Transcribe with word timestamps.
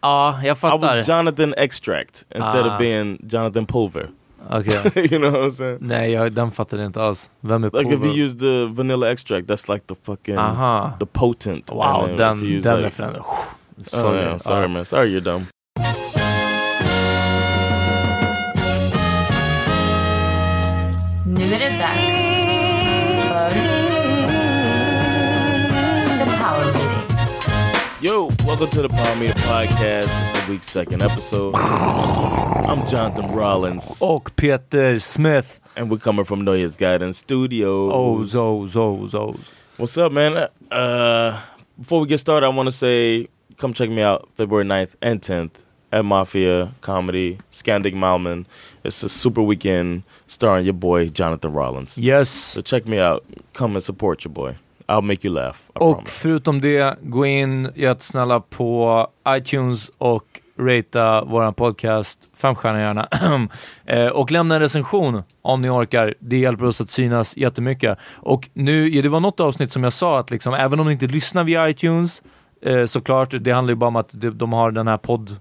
Ja, 0.00 0.40
jag 0.44 0.56
I 0.56 0.58
fattar. 0.60 0.96
was 0.96 1.08
Jonathan 1.08 1.54
Extract 1.56 2.24
instead 2.34 2.66
Ah. 2.66 2.72
of 2.72 2.78
being 2.78 3.18
Jonathan 3.30 3.66
Pulver. 3.66 4.08
Okej. 4.50 4.92
you 5.12 5.18
know 5.18 5.30
what 5.32 5.40
I'm 5.40 5.50
saying? 5.50 5.78
Nej, 5.80 6.10
jag, 6.12 6.32
den 6.32 6.50
fattade 6.50 6.84
inte 6.84 7.02
alls. 7.02 7.30
Vem 7.40 7.64
är 7.64 7.70
Like 7.70 7.94
if 7.94 8.00
Pulver? 8.00 8.06
you 8.16 8.24
use 8.26 8.38
the 8.38 8.66
vanilla 8.66 9.10
extract, 9.12 9.48
that's 9.48 9.72
like 9.74 9.86
the 9.86 9.94
fucking 10.02 10.38
Aha. 10.38 10.92
the 11.00 11.06
potent. 11.06 11.70
Wow, 11.72 12.06
den, 12.06 12.16
den 12.16 12.38
like- 12.60 12.70
referensen. 12.82 13.20
Oh, 13.22 13.44
Sorry. 13.86 14.18
yeah, 14.18 14.38
sorry 14.38 14.62
Ja. 14.62 14.68
man, 14.68 14.84
sorry 14.84 15.08
you're 15.08 15.20
dumb. 15.24 15.46
Yo, 28.00 28.30
welcome 28.44 28.68
to 28.68 28.82
the 28.82 28.88
Meter 29.18 29.32
Podcast. 29.34 30.04
It's 30.04 30.46
the 30.46 30.52
week's 30.52 30.68
second 30.68 31.02
episode. 31.02 31.56
I'm 31.56 32.86
Jonathan 32.86 33.32
Rollins, 33.34 34.00
Och 34.00 34.36
Peter 34.36 34.98
Smith. 35.00 35.60
and 35.76 35.90
we're 35.90 35.98
coming 35.98 36.24
from 36.24 36.42
Noyes 36.44 36.76
Guidance 36.76 37.18
Studios. 37.18 37.90
Oh, 37.92 38.22
zo, 38.22 38.66
zo, 38.66 39.06
zo. 39.08 39.34
What's 39.78 39.98
up, 39.98 40.12
man? 40.12 40.48
Uh, 40.70 41.40
before 41.78 42.00
we 42.00 42.06
get 42.06 42.18
started, 42.18 42.46
I 42.46 42.50
want 42.50 42.68
to 42.68 42.72
say 42.72 43.28
come 43.56 43.72
check 43.72 43.90
me 43.90 44.02
out 44.02 44.28
February 44.34 44.64
9th 44.64 44.94
and 45.02 45.20
10th 45.20 45.62
at 45.90 46.04
Mafia 46.04 46.74
Comedy, 46.80 47.38
Scandic 47.50 47.94
Malman. 47.94 48.46
It's 48.84 49.02
a 49.02 49.08
super 49.08 49.42
weekend 49.42 50.04
starring 50.28 50.64
your 50.64 50.74
boy, 50.74 51.08
Jonathan 51.08 51.52
Rollins. 51.52 51.98
Yes. 51.98 52.28
So 52.28 52.60
check 52.60 52.86
me 52.86 52.98
out. 53.00 53.24
Come 53.54 53.74
and 53.74 53.82
support 53.82 54.24
your 54.24 54.32
boy. 54.32 54.56
I'll 54.88 55.02
make 55.02 55.26
you 55.28 55.34
laugh. 55.34 55.56
I 55.56 55.70
Och 55.74 55.94
promise. 55.94 56.12
förutom 56.12 56.60
det, 56.60 56.96
gå 57.02 57.26
in 57.26 57.68
jättesnälla 57.74 58.40
på 58.40 59.06
iTunes 59.28 59.90
och 59.98 60.24
ratea 60.60 61.24
våran 61.24 61.54
podcast, 61.54 62.28
fem 62.36 62.54
stjärnor 62.54 62.80
gärna. 62.80 63.08
Eh, 63.86 64.06
och 64.06 64.30
lämna 64.30 64.54
en 64.54 64.60
recension 64.60 65.22
om 65.42 65.62
ni 65.62 65.68
orkar. 65.68 66.14
Det 66.18 66.38
hjälper 66.38 66.64
oss 66.64 66.80
att 66.80 66.90
synas 66.90 67.36
jättemycket. 67.36 67.98
Och 68.16 68.48
nu, 68.52 68.88
ja, 68.88 69.02
det 69.02 69.08
var 69.08 69.20
något 69.20 69.40
avsnitt 69.40 69.72
som 69.72 69.84
jag 69.84 69.92
sa 69.92 70.18
att 70.18 70.30
liksom, 70.30 70.54
även 70.54 70.80
om 70.80 70.86
ni 70.86 70.92
inte 70.92 71.06
lyssnar 71.06 71.44
via 71.44 71.68
iTunes, 71.68 72.22
eh, 72.62 72.84
såklart, 72.84 73.34
det 73.40 73.50
handlar 73.52 73.72
ju 73.72 73.76
bara 73.76 73.86
om 73.88 73.96
att 73.96 74.10
de, 74.12 74.30
de 74.30 74.52
har 74.52 74.70
den 74.70 74.88
här 74.88 74.96
podd-delen 74.96 75.38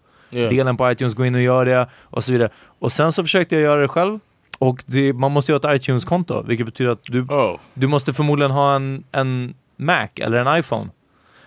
Yeah. 0.67 0.75
på 0.77 0.91
iTunes, 0.91 1.13
gå 1.15 1.25
in 1.25 1.35
och 1.35 1.41
gör 1.41 1.65
det 1.65 1.87
och 2.03 2.23
så 2.23 2.31
vidare. 2.31 2.49
Och 2.79 2.91
sen 2.91 3.11
så 3.11 3.23
försökte 3.23 3.55
jag 3.55 3.61
göra 3.61 3.81
det 3.81 3.87
själv. 3.87 4.19
Och 4.59 4.83
det, 4.85 5.13
man 5.13 5.31
måste 5.31 5.51
ju 5.51 5.57
ha 5.59 5.73
ett 5.73 5.81
iTunes-konto, 5.81 6.43
vilket 6.47 6.65
betyder 6.65 6.91
att 6.91 7.03
du 7.03 7.21
Oh, 7.21 7.59
du 7.73 7.87
måste 7.87 8.13
förmodligen 8.13 8.51
ha 8.51 8.75
en, 8.75 9.03
en 9.11 9.53
Mac 9.77 10.07
eller 10.15 10.37
en 10.45 10.59
iPhone. 10.59 10.89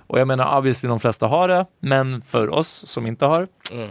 Och 0.06 0.18
jag 0.20 0.28
menar, 0.28 0.58
obviously 0.58 0.88
de 0.88 1.00
flesta 1.00 1.26
har 1.26 1.48
det, 1.48 1.66
men 1.80 2.22
för 2.22 2.48
oss 2.50 2.84
som 2.86 3.06
inte 3.06 3.24
har, 3.26 3.48
Mm. 3.72 3.88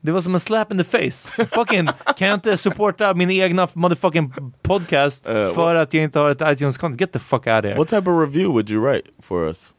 det 0.00 0.12
var 0.12 0.20
som 0.20 0.34
en 0.34 0.40
slap 0.40 0.72
in 0.72 0.78
the 0.78 0.84
face. 0.84 1.44
Fucking, 1.50 1.86
kan 2.16 2.28
jag 2.28 2.34
inte 2.34 2.56
supporta 2.56 3.14
min 3.14 3.30
egna 3.30 3.68
motherfucking 3.74 4.32
podcast 4.62 5.28
Uh, 5.28 5.52
för 5.54 5.74
att 5.74 5.94
jag 5.94 6.04
inte 6.04 6.18
har 6.18 6.30
ett 6.30 6.42
iTunes-konto? 6.42 6.98
Get 7.00 7.12
the 7.12 7.18
fuck 7.18 7.46
out 7.46 7.58
of 7.58 7.64
here. 7.64 7.76
what 7.78 7.88
type 7.88 8.10
of 8.10 8.20
review 8.22 8.46
would 8.52 8.70
you 8.70 8.84
write 8.92 9.08
for 9.22 9.46
us? 9.46 9.74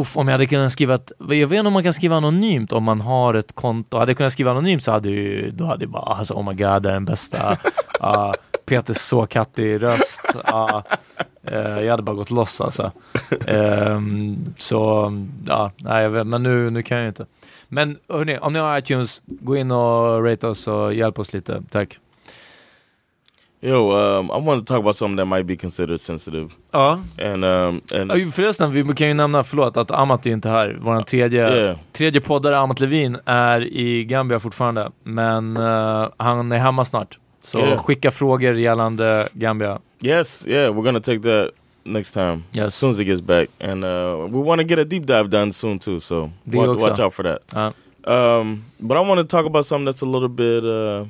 Uff, 0.00 0.16
om 0.16 0.28
jag 0.28 0.32
hade 0.32 0.46
kunnat 0.46 0.72
skriva 0.72 0.94
ett, 0.94 1.12
jag 1.18 1.26
vet 1.28 1.52
inte 1.52 1.66
om 1.66 1.72
man 1.72 1.82
kan 1.82 1.94
skriva 1.94 2.16
anonymt 2.16 2.72
om 2.72 2.84
man 2.84 3.00
har 3.00 3.34
ett 3.34 3.52
konto. 3.52 3.98
Hade 3.98 4.10
jag 4.10 4.16
kunnat 4.16 4.32
skriva 4.32 4.50
anonymt 4.50 4.84
så 4.84 4.90
hade 4.90 5.08
ju, 5.08 5.50
då 5.50 5.64
hade 5.64 5.84
jag 5.84 5.90
bara, 5.90 6.02
alltså 6.02 6.34
oh 6.34 6.44
my 6.48 6.54
god, 6.54 6.82
det 6.82 6.88
är 6.88 6.92
den 6.92 7.04
bästa. 7.04 7.52
Uh, 8.02 8.32
Peters 8.66 8.96
så 8.96 9.26
kattig 9.26 9.82
röst. 9.82 10.34
Ja, 10.46 10.82
eh, 11.42 11.80
jag 11.80 11.90
hade 11.90 12.02
bara 12.02 12.16
gått 12.16 12.30
loss 12.30 12.60
alltså. 12.60 12.92
Ehm, 13.46 14.54
så, 14.58 15.12
ja, 15.46 15.72
nej, 15.76 16.08
vet, 16.08 16.26
men 16.26 16.42
nu, 16.42 16.70
nu 16.70 16.82
kan 16.82 16.98
jag 16.98 17.08
inte. 17.08 17.26
Men 17.68 17.98
hörni, 18.08 18.38
om 18.38 18.52
ni 18.52 18.58
har 18.58 18.78
iTunes, 18.78 19.22
gå 19.26 19.56
in 19.56 19.70
och 19.70 20.24
rate 20.24 20.46
oss 20.46 20.68
och 20.68 20.94
hjälp 20.94 21.18
oss 21.18 21.32
lite. 21.32 21.62
Tack. 21.70 21.98
Yo, 23.64 23.90
um, 24.18 24.26
I 24.30 24.38
want 24.46 24.66
to 24.66 24.74
talk 24.74 24.80
about 24.82 24.96
something 24.96 25.16
that 25.16 25.26
might 25.26 25.46
be 25.46 25.56
considered 25.56 26.00
sensitive. 26.00 26.50
Ja, 26.72 26.98
And 27.18 27.44
um, 27.44 27.80
and 27.94 28.10
Ja, 28.10 28.30
Förresten, 28.32 28.72
vi 28.72 28.94
kan 28.94 29.08
ju 29.08 29.14
nämna, 29.14 29.44
förlåt, 29.44 29.76
att 29.76 29.90
Amat 29.90 30.26
är 30.26 30.30
inte 30.30 30.48
här. 30.48 30.78
Vår 30.80 31.02
tredje, 31.02 31.56
Yeah. 31.56 31.76
tredje 31.92 32.20
poddare, 32.20 32.58
Amat 32.58 32.80
Levin, 32.80 33.18
är 33.24 33.60
i 33.60 34.04
Gambia 34.04 34.40
fortfarande. 34.40 34.90
Men 35.02 35.56
eh, 35.56 36.08
han 36.16 36.52
är 36.52 36.58
hemma 36.58 36.84
snart. 36.84 37.18
Så 37.42 37.58
Yeah. 37.58 37.78
skicka 37.82 38.10
frågor 38.10 38.54
gällande 38.54 39.28
Gambia. 39.32 39.78
yes, 40.00 40.46
yeah, 40.48 40.74
we're 40.74 40.82
gonna 40.84 41.00
take 41.00 41.20
that 41.20 41.50
next 41.84 42.12
time. 42.14 42.42
Yes. 42.52 42.66
As 42.66 42.74
soon 42.74 42.90
as 42.90 42.98
he 42.98 43.04
gets 43.04 43.22
back, 43.22 43.48
and 43.60 43.84
uh, 43.84 43.90
we 44.32 44.42
want 44.48 44.60
to 44.60 44.66
get 44.66 44.78
a 44.78 44.84
deep 44.84 45.06
dive 45.06 45.24
done 45.28 45.52
soon 45.52 45.78
too. 45.78 46.00
So 46.00 46.30
Det 46.44 46.56
wa- 46.58 46.66
också. 46.68 46.88
watch 46.88 47.00
out 47.00 47.14
for 47.14 47.22
that. 47.24 47.38
Ja. 47.54 47.72
Um, 48.40 48.64
but 48.78 48.96
I 48.96 49.08
want 49.08 49.20
to 49.30 49.36
talk 49.36 49.46
about 49.46 49.66
something 49.66 49.92
that's 49.92 50.02
a 50.02 50.10
little 50.12 50.28
bit, 50.28 50.64
uh, 50.64 51.06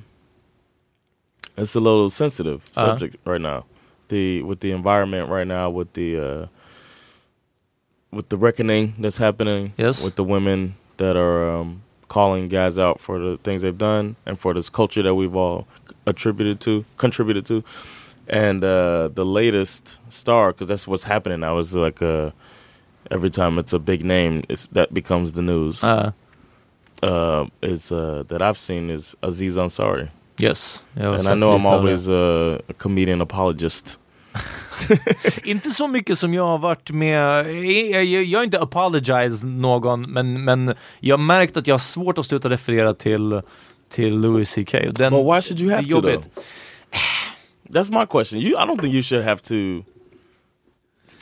it's 1.56 1.74
a 1.74 1.80
little 1.80 2.10
sensitive 2.10 2.62
Uh-huh. 2.76 2.86
subject 2.96 3.16
right 3.26 3.40
now. 3.40 3.64
The 4.08 4.42
with 4.42 4.60
the 4.60 4.72
environment 4.72 5.28
right 5.30 5.46
now, 5.46 5.70
with 5.70 5.92
the 5.94 6.18
uh, 6.18 6.46
with 8.10 8.28
the 8.28 8.36
reckoning 8.36 8.94
that's 8.98 9.18
happening, 9.18 9.72
Yes. 9.78 10.02
with 10.02 10.16
the 10.16 10.24
women 10.24 10.74
that 10.98 11.16
are 11.16 11.48
um, 11.56 11.82
calling 12.08 12.48
guys 12.48 12.78
out 12.78 13.00
for 13.00 13.18
the 13.18 13.38
things 13.38 13.62
they've 13.62 13.78
done 13.78 14.16
and 14.26 14.38
for 14.38 14.52
this 14.52 14.68
culture 14.68 15.02
that 15.02 15.14
we've 15.14 15.34
all 15.34 15.66
attributed 16.06 16.60
to, 16.60 16.84
contributed 16.98 17.46
to, 17.46 17.64
and 18.28 18.62
uh, 18.62 19.08
the 19.14 19.24
latest 19.24 19.98
star 20.12 20.52
because 20.52 20.68
that's 20.68 20.86
what's 20.86 21.04
happening 21.04 21.40
now 21.40 21.56
is 21.58 21.74
like 21.74 22.02
uh, 22.02 22.30
every 23.10 23.30
time 23.30 23.58
it's 23.58 23.72
a 23.72 23.78
big 23.78 24.04
name, 24.04 24.42
it's 24.48 24.66
that 24.72 24.92
becomes 24.92 25.32
the 25.32 25.42
news 25.42 25.82
Ja, 25.82 26.12
uh, 27.02 27.46
is 27.62 27.90
uh, 27.90 28.24
that 28.28 28.42
I've 28.42 28.58
seen 28.58 28.90
is 28.90 29.16
Aziz 29.22 29.56
Ansari, 29.56 30.10
yes. 30.42 30.82
And 30.96 31.28
I 31.28 31.34
know 31.34 31.54
I'm 31.56 31.66
always 31.66 32.08
uh, 32.08 32.58
a 32.68 32.72
comedian 32.78 33.20
apologist. 33.20 33.98
Inte 35.44 35.70
så 35.70 35.88
mycket 35.88 36.18
som 36.18 36.34
jag 36.34 36.46
har 36.46 36.58
varit 36.58 36.90
med, 36.90 37.46
jag, 37.90 38.04
jag, 38.04 38.24
jag 38.24 38.38
har 38.38 38.44
inte 38.44 38.60
apologized 38.60 39.44
någon, 39.48 40.02
men, 40.12 40.44
men 40.44 40.74
jag 41.00 41.16
har 41.16 41.22
märkt 41.24 41.56
att 41.56 41.66
jag 41.66 41.74
har 41.74 41.78
svårt 41.78 42.18
att 42.18 42.26
sluta 42.26 42.50
referera 42.50 42.94
till, 42.94 43.40
till 43.88 44.20
Louis 44.20 44.54
CK. 44.54 44.72
Den, 44.72 45.12
But 45.12 45.24
why 45.26 45.40
should 45.40 45.60
you 45.60 45.70
have 45.70 45.88
to? 45.88 46.00
Though? 46.00 46.22
That's 47.70 48.00
my 48.00 48.06
question. 48.06 48.40
You, 48.40 48.56
I 48.58 48.66
don't 48.66 48.80
think 48.80 48.94
you 48.94 49.02
should 49.02 49.24
have 49.24 49.42
to 49.42 49.84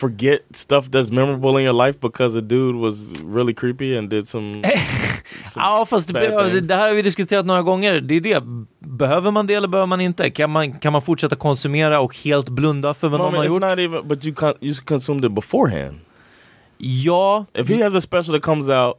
forget 0.00 0.40
stuff 0.52 0.90
that's 0.90 1.12
memorable 1.12 1.60
in 1.60 1.64
your 1.64 1.86
life 1.86 2.00
because 2.00 2.38
a 2.38 2.40
dude 2.40 2.76
was 2.76 3.12
really 3.24 3.54
creepy 3.54 3.98
and 3.98 4.10
did 4.10 4.26
some. 4.28 4.62
some 5.46 5.64
Ja, 5.64 5.86
fast 5.86 6.08
det, 6.08 6.20
det, 6.20 6.60
det 6.60 6.74
här 6.74 6.88
har 6.88 6.94
vi 6.94 7.02
diskuterat 7.02 7.46
några 7.46 7.62
gånger. 7.62 8.00
Det 8.00 8.16
är 8.16 8.20
det. 8.20 8.42
Behöver 8.78 9.30
man 9.30 9.46
det 9.46 9.54
eller 9.54 9.68
behöver 9.68 9.86
man 9.86 10.00
inte? 10.00 10.30
Kan 10.30 10.50
man, 10.50 10.72
kan 10.78 10.92
man 10.92 11.02
fortsätta 11.02 11.36
konsumera 11.36 12.00
och 12.00 12.16
helt 12.16 12.48
blunda 12.48 12.94
för 12.94 13.08
vad 13.08 13.20
någon 13.20 13.34
har 13.34 13.44
gjort? 13.44 13.62
not 13.62 13.78
even. 13.78 14.08
But 14.08 14.24
you 14.26 14.34
con- 14.34 14.54
you 14.60 14.74
consumed 14.74 15.24
it 15.24 15.32
beforehand. 15.32 16.00
Ja, 16.78 17.46
If 17.54 17.68
he 17.68 17.84
has 17.84 17.94
a 17.94 18.00
special 18.00 18.34
that 18.34 18.42
comes 18.42 18.68
out 18.68 18.96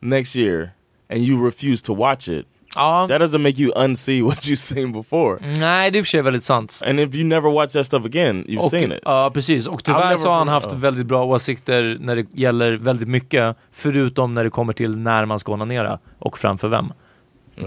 next 0.00 0.36
year 0.36 0.70
and 1.10 1.20
you 1.20 1.46
refuse 1.46 1.84
to 1.84 1.94
watch 1.94 2.28
it, 2.28 2.46
ja. 2.78 3.06
that 3.08 3.20
doesn't 3.20 3.38
make 3.38 3.62
you 3.62 3.84
unsee 3.84 4.22
what 4.22 4.38
you've 4.38 4.56
seen 4.56 4.92
before. 4.92 5.38
Nej, 5.40 5.90
det 5.90 5.96
är 5.96 5.98
i 5.98 6.02
och 6.02 6.06
för 6.06 6.10
sig 6.10 6.22
väldigt 6.22 6.44
sant. 6.44 6.82
And 6.86 7.00
if 7.00 7.14
you 7.14 7.24
never 7.24 7.50
watch 7.50 7.72
that 7.72 7.86
stuff 7.86 8.04
again, 8.04 8.44
you've 8.44 8.58
Och, 8.58 8.70
seen 8.70 8.92
it. 8.92 9.00
Ja, 9.04 9.30
precis. 9.34 9.66
Och 9.66 9.84
tyvärr 9.84 10.16
så 10.16 10.28
har 10.28 10.38
han 10.38 10.48
haft 10.48 10.68
ja. 10.70 10.76
väldigt 10.76 11.06
bra 11.06 11.24
åsikter 11.24 11.96
när 12.00 12.16
det 12.16 12.26
gäller 12.34 12.72
väldigt 12.72 13.08
mycket, 13.08 13.56
förutom 13.72 14.34
när 14.34 14.44
det 14.44 14.50
kommer 14.50 14.72
till 14.72 14.96
när 14.98 15.24
man 15.24 15.38
ska 15.38 15.52
onanera 15.52 15.98
och 16.18 16.38
framför 16.38 16.68
vem. 16.68 16.92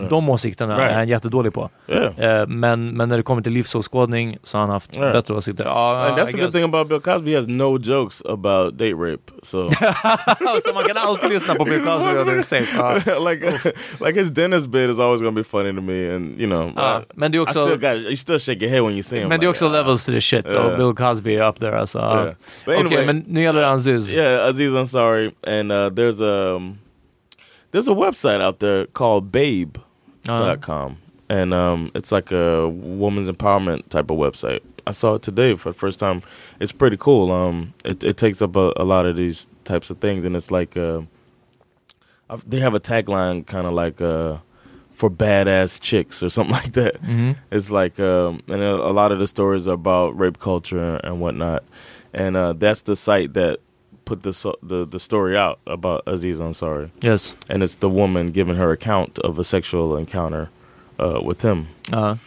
De 0.09 0.29
åsikterna 0.29 0.77
Right. 0.77 0.91
är 0.91 0.95
han 0.95 1.07
jättedålig 1.07 1.53
på. 1.53 1.69
Yeah. 1.87 2.41
Eh, 2.41 2.47
men, 2.47 2.97
men 2.97 3.09
när 3.09 3.17
det 3.17 3.23
kommer 3.23 3.41
till 3.41 3.51
livsåskådning 3.53 4.37
så 4.43 4.57
har 4.57 4.61
han 4.61 4.69
haft 4.69 4.95
Yeah. 4.95 5.13
bättre 5.13 5.33
åsikter. 5.33 5.63
Ja, 5.63 6.05
And 6.05 6.17
that's 6.17 6.23
I 6.23 6.25
the 6.25 6.31
good 6.31 6.41
guess. 6.41 6.53
thing 6.53 6.63
about 6.63 6.87
Bill 6.89 6.99
Cosby. 6.99 7.31
He 7.31 7.37
has 7.37 7.47
no 7.47 7.77
jokes 7.83 8.21
about 8.25 8.73
date 8.77 8.93
rape. 8.93 9.31
So 9.43 9.69
så 10.65 10.73
man 10.73 10.83
kan 10.83 10.97
alltid 10.97 11.29
lyssna 11.29 11.55
på 11.55 11.65
Bill 11.65 11.85
Cosby 11.85 12.17
och 12.19 12.25
det 12.25 12.31
är 12.37 12.41
safe. 12.41 12.77
Ja. 12.77 12.93
like 13.29 13.51
like 14.05 14.19
his 14.19 14.29
dentist 14.29 14.67
bit 14.67 14.89
is 14.89 14.99
always 14.99 15.21
gonna 15.21 15.31
be 15.31 15.43
funny 15.43 15.75
to 15.75 15.81
me. 15.81 16.15
And 16.15 16.41
you 16.41 16.49
know, 16.49 16.71
Ja, 16.75 16.99
I- 16.99 17.03
men 17.15 17.31
det 17.31 17.37
är 17.37 17.39
I 17.39 17.43
också, 17.43 17.65
still 17.65 17.79
got 17.79 17.93
you 17.97 18.15
still 18.15 18.39
shake 18.39 18.59
your 18.65 18.69
head 18.75 18.81
when 18.81 18.93
you 18.93 19.03
see 19.03 19.19
him. 19.19 19.29
men 19.29 19.39
det 19.39 19.45
är 19.45 19.49
också 19.49 19.65
ah. 19.65 19.69
levels 19.71 20.05
to 20.05 20.11
the 20.11 20.21
shit. 20.21 20.53
Yeah. 20.53 20.65
Och 20.65 20.77
Bill 20.77 21.05
Cosby 21.07 21.37
up 21.39 21.59
there 21.59 21.79
alltså. 21.79 21.99
Yeah. 21.99 22.33
Okej, 22.65 22.77
anyway, 22.79 23.05
men 23.05 23.23
nu 23.27 23.41
gäller 23.41 23.61
det 23.61 23.69
Aziz. 23.69 24.13
yeah, 24.13 24.49
Aziz 24.49 24.73
Ansari, 24.75 25.31
and 25.47 25.71
uh, 25.71 25.75
there's 25.89 26.21
a 26.23 26.55
um, 26.55 26.77
there's 27.71 27.87
a 27.87 27.91
website 27.93 28.41
out 28.41 28.59
there 28.59 28.85
called 28.87 29.31
Babe.com, 29.31 29.81
Ja. 30.67 30.91
and 31.29 31.53
um, 31.53 31.91
it's 31.95 32.11
like 32.11 32.31
a 32.31 32.67
woman's 32.69 33.29
empowerment 33.29 33.87
type 33.89 34.09
of 34.11 34.17
website. 34.17 34.61
I 34.87 34.91
saw 34.91 35.15
it 35.15 35.21
today 35.21 35.55
for 35.55 35.69
the 35.69 35.77
first 35.77 35.99
time. 35.99 36.23
It's 36.59 36.71
pretty 36.71 36.97
cool. 36.97 37.31
Um, 37.31 37.73
it, 37.85 38.03
it 38.03 38.17
takes 38.17 38.41
up 38.41 38.55
a, 38.55 38.73
a 38.77 38.83
lot 38.83 39.05
of 39.05 39.15
these 39.15 39.47
types 39.63 39.89
of 39.89 39.99
things, 39.99 40.25
and 40.25 40.35
it's 40.35 40.49
like 40.51 40.75
uh, 40.75 41.01
they 42.47 42.59
have 42.59 42.73
a 42.73 42.79
tagline, 42.79 43.45
kind 43.45 43.67
of 43.67 43.73
like 43.73 44.01
uh, 44.01 44.37
for 44.91 45.09
badass 45.09 45.79
chicks 45.81 46.23
or 46.23 46.29
something 46.29 46.53
like 46.61 46.73
that. 46.73 47.01
Mhm. 47.01 47.35
It's 47.51 47.69
like, 47.69 47.99
um, 47.99 48.41
and 48.47 48.61
a, 48.61 48.73
a 48.75 48.91
lot 48.91 49.11
of 49.11 49.19
the 49.19 49.27
stories 49.27 49.67
are 49.67 49.73
about 49.73 50.17
rape 50.19 50.39
culture 50.39 50.99
and 51.03 51.21
whatnot, 51.21 51.63
and 52.13 52.35
uh, 52.35 52.53
that's 52.53 52.81
the 52.81 52.95
site 52.95 53.33
that 53.33 53.59
put 54.11 54.23
the 54.23 54.33
so- 54.33 54.59
the 54.69 54.85
the 54.91 54.99
story 54.99 55.37
out 55.37 55.57
about 55.65 56.01
Aziz 56.13 56.39
Ansari, 56.41 56.89
Yes. 57.07 57.35
and 57.49 57.63
it's 57.63 57.75
the 57.79 57.87
woman 57.89 58.31
giving 58.31 58.55
her 58.57 58.71
account 58.71 59.19
of 59.19 59.39
a 59.39 59.43
sexual 59.43 59.97
encounter 59.99 60.47
uh, 60.99 61.27
with 61.27 61.41
him, 61.45 61.65
Ja. 61.91 62.17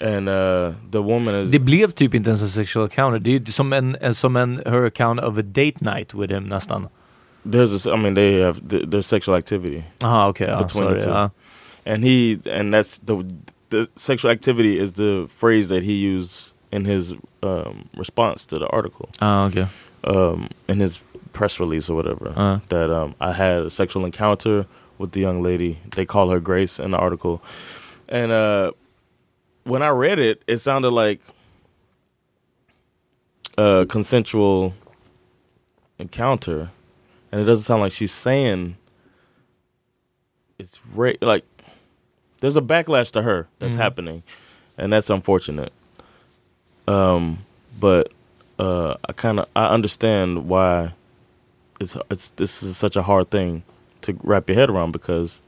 and 0.00 0.28
uh, 0.28 0.72
the 0.90 0.98
woman 1.02 1.34
is 1.42 1.50
Det 1.50 1.58
blev 1.58 1.90
typ 1.90 2.14
inte 2.14 2.30
ens 2.30 2.42
en 2.42 2.48
sexual 2.48 2.84
encounter. 2.84 3.18
Det 3.18 3.48
är 3.48 3.52
som 3.52 3.72
en, 3.72 4.14
som 4.14 4.36
en 4.36 4.62
her 4.66 4.84
account 4.86 5.20
of 5.20 5.38
a 5.38 5.42
date 5.42 5.80
night 5.80 6.14
with 6.14 6.32
him 6.34 6.44
nästan. 6.44 6.88
there's 7.46 7.86
a, 7.86 7.94
I 7.94 7.96
mean 7.96 8.14
they 8.14 8.40
have 8.42 8.60
th- 8.68 8.84
there's 8.90 9.06
sexual 9.06 9.36
activity, 9.38 9.82
Aha, 10.02 10.28
okej. 10.28 10.46
ja, 10.48 10.62
Between 10.62 10.84
sorry. 10.84 11.00
the 11.00 11.06
two. 11.06 11.10
Ja. 11.12 11.30
and 11.86 12.04
he 12.04 12.38
and 12.58 12.74
that's 12.74 12.98
the 13.06 13.14
the 13.70 13.86
sexual 13.96 14.32
activity 14.32 14.78
is 14.82 14.92
the 14.92 15.26
phrase 15.40 15.68
that 15.74 15.82
he 15.84 15.92
used 16.16 16.52
in 16.72 16.84
his 16.84 17.14
um, 17.42 17.84
response 17.98 18.46
to 18.46 18.58
the 18.58 18.66
article. 18.66 19.08
Ah, 19.20 19.46
okej. 19.48 19.66
um, 20.04 20.48
in 20.68 20.80
his 20.80 21.00
press 21.36 21.60
release 21.60 21.90
or 21.90 21.94
whatever 21.96 22.32
Uh. 22.36 22.58
that 22.68 22.90
um, 22.90 23.14
I 23.20 23.32
had 23.32 23.58
a 23.62 23.70
sexual 23.70 24.04
encounter 24.06 24.66
with 24.98 25.12
the 25.12 25.20
young 25.20 25.42
lady. 25.42 25.78
They 25.94 26.06
call 26.06 26.30
her 26.30 26.40
Grace 26.40 26.80
in 26.80 26.90
the 26.92 26.96
article, 26.98 27.42
and 28.08 28.32
uh, 28.32 28.70
when 29.64 29.82
I 29.82 29.88
read 30.04 30.18
it, 30.18 30.42
it 30.46 30.56
sounded 30.58 30.90
like 30.90 31.20
a 33.58 33.86
consensual 33.88 34.74
encounter, 35.98 36.70
and 37.32 37.40
it 37.40 37.44
doesn't 37.44 37.64
sound 37.64 37.82
like 37.82 37.92
she's 37.92 38.12
saying 38.12 38.76
it's 40.58 40.80
ra- 40.94 41.12
like 41.20 41.44
there's 42.40 42.56
a 42.56 42.62
backlash 42.62 43.10
to 43.12 43.22
her 43.22 43.48
that's 43.58 43.74
Mhm. 43.74 43.78
happening, 43.84 44.22
and 44.78 44.92
that's 44.92 45.10
unfortunate. 45.10 45.72
Um, 46.88 47.38
but 47.80 48.12
uh, 48.58 48.94
I 49.08 49.12
kind 49.12 49.40
of 49.40 49.46
I 49.54 49.66
understand 49.68 50.48
why 50.48 50.92
it's 51.80 51.96
it's 52.10 52.30
this 52.36 52.62
is 52.62 52.76
such 52.76 52.96
a 52.96 53.02
hard 53.02 53.30
thing 53.30 53.62
to 54.02 54.16
wrap 54.22 54.48
your 54.48 54.56
head 54.58 54.70
around 54.70 54.92
because 54.92 55.42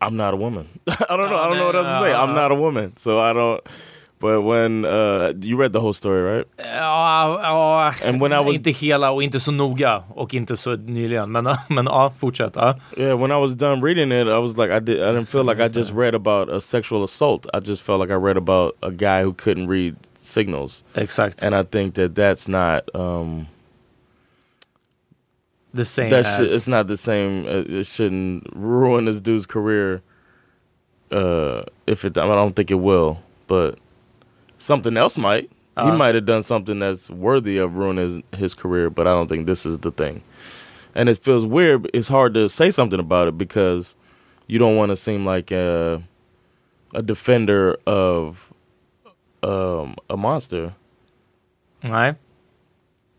I'm 0.00 0.16
not 0.16 0.34
a 0.34 0.36
woman. 0.36 0.68
I 0.86 1.16
don't 1.16 1.30
know. 1.30 1.36
I 1.36 1.48
don't 1.48 1.56
know 1.58 1.66
what 1.66 1.76
else 1.76 1.86
to 1.86 2.04
say. 2.04 2.14
I'm 2.14 2.34
not 2.34 2.52
a 2.52 2.54
woman, 2.54 2.96
so 2.96 3.18
I 3.18 3.32
don't. 3.32 3.60
But 4.20 4.42
when 4.42 4.84
uh, 4.84 5.32
you 5.40 5.56
read 5.56 5.72
the 5.72 5.80
whole 5.80 5.92
story, 5.92 6.22
right? 6.22 6.44
Ja, 6.58 7.38
ja, 7.40 7.92
And 8.04 8.20
when 8.20 8.32
I 8.32 8.40
was- 8.40 8.54
inte 8.56 8.70
hela 8.70 9.10
och 9.10 9.22
inte 9.22 9.40
så 9.40 9.50
noga 9.52 10.02
och 10.14 10.34
inte 10.34 10.56
så 10.56 10.76
nyligen. 10.76 11.32
Men, 11.32 11.44
men 11.68 11.86
ja, 11.86 12.12
fortsätt. 12.18 12.56
Ja. 12.56 12.74
Yeah, 12.96 13.14
when 13.20 13.30
I 13.30 13.40
was 13.40 13.54
done 13.56 13.80
reading 13.80 14.12
it, 14.12 14.26
I 14.26 14.38
was 14.38 14.56
like, 14.56 14.70
I 14.72 14.80
did. 14.80 14.98
I 14.98 15.12
didn't 15.12 15.28
feel 15.28 15.44
like 15.44 15.60
I 15.60 15.68
just 15.68 15.92
read 15.92 16.14
about 16.14 16.48
a 16.48 16.60
sexual 16.60 17.04
assault. 17.04 17.46
I 17.54 17.60
just 17.60 17.82
felt 17.82 18.00
like 18.00 18.10
I 18.10 18.16
read 18.16 18.36
about 18.36 18.76
a 18.82 18.90
guy 18.90 19.22
who 19.22 19.32
couldn't 19.32 19.68
read 19.68 19.94
signals, 20.20 20.82
Exakt. 20.96 21.42
and 21.42 21.54
I 21.54 21.62
think 21.62 21.94
that 21.94 22.14
that's 22.14 22.48
not. 22.48 22.82
Um, 22.94 23.46
The 25.74 25.84
same 25.84 26.10
that 26.10 26.24
as... 26.26 26.52
it's 26.54 26.68
not 26.68 26.86
the 26.86 26.96
same. 26.96 27.46
Uh, 27.46 27.64
it 27.80 27.84
shouldn't 27.86 28.46
ruin 28.54 29.04
this 29.04 29.20
dude's 29.20 29.46
career. 29.46 30.02
Uh, 31.10 31.62
if 31.86 32.04
it, 32.04 32.16
I, 32.18 32.22
mean, 32.22 32.32
I 32.32 32.36
don't 32.36 32.54
think 32.56 32.70
it 32.70 32.80
will, 32.80 33.22
but 33.46 33.78
something 34.58 34.96
else 34.96 35.16
might. 35.18 35.50
he 35.76 35.90
Uh. 35.90 35.96
might 35.96 36.14
have 36.14 36.24
done 36.26 36.42
something 36.42 36.78
that's 36.78 37.08
worthy 37.10 37.58
of 37.58 37.76
ruining 37.76 38.22
his, 38.32 38.40
his 38.40 38.54
career, 38.54 38.90
but 38.90 39.06
I 39.06 39.12
don't 39.12 39.28
think 39.28 39.46
this 39.46 39.64
is 39.66 39.78
the 39.78 39.90
thing. 39.90 40.22
And 40.94 41.08
it 41.08 41.18
feels 41.22 41.44
weird. 41.46 41.88
It's 41.94 42.08
hard 42.08 42.34
to 42.34 42.48
say 42.48 42.70
something 42.70 42.98
about 43.00 43.28
it 43.28 43.38
because 43.38 43.94
you 44.48 44.58
don't 44.58 44.76
want 44.76 44.90
to 44.90 44.96
seem 44.96 45.24
like 45.24 45.50
a, 45.50 46.02
a 46.94 47.02
defender 47.02 47.76
of 47.86 48.52
um, 49.42 49.94
a 50.10 50.16
monster. 50.16 50.74
Nej. 51.82 52.16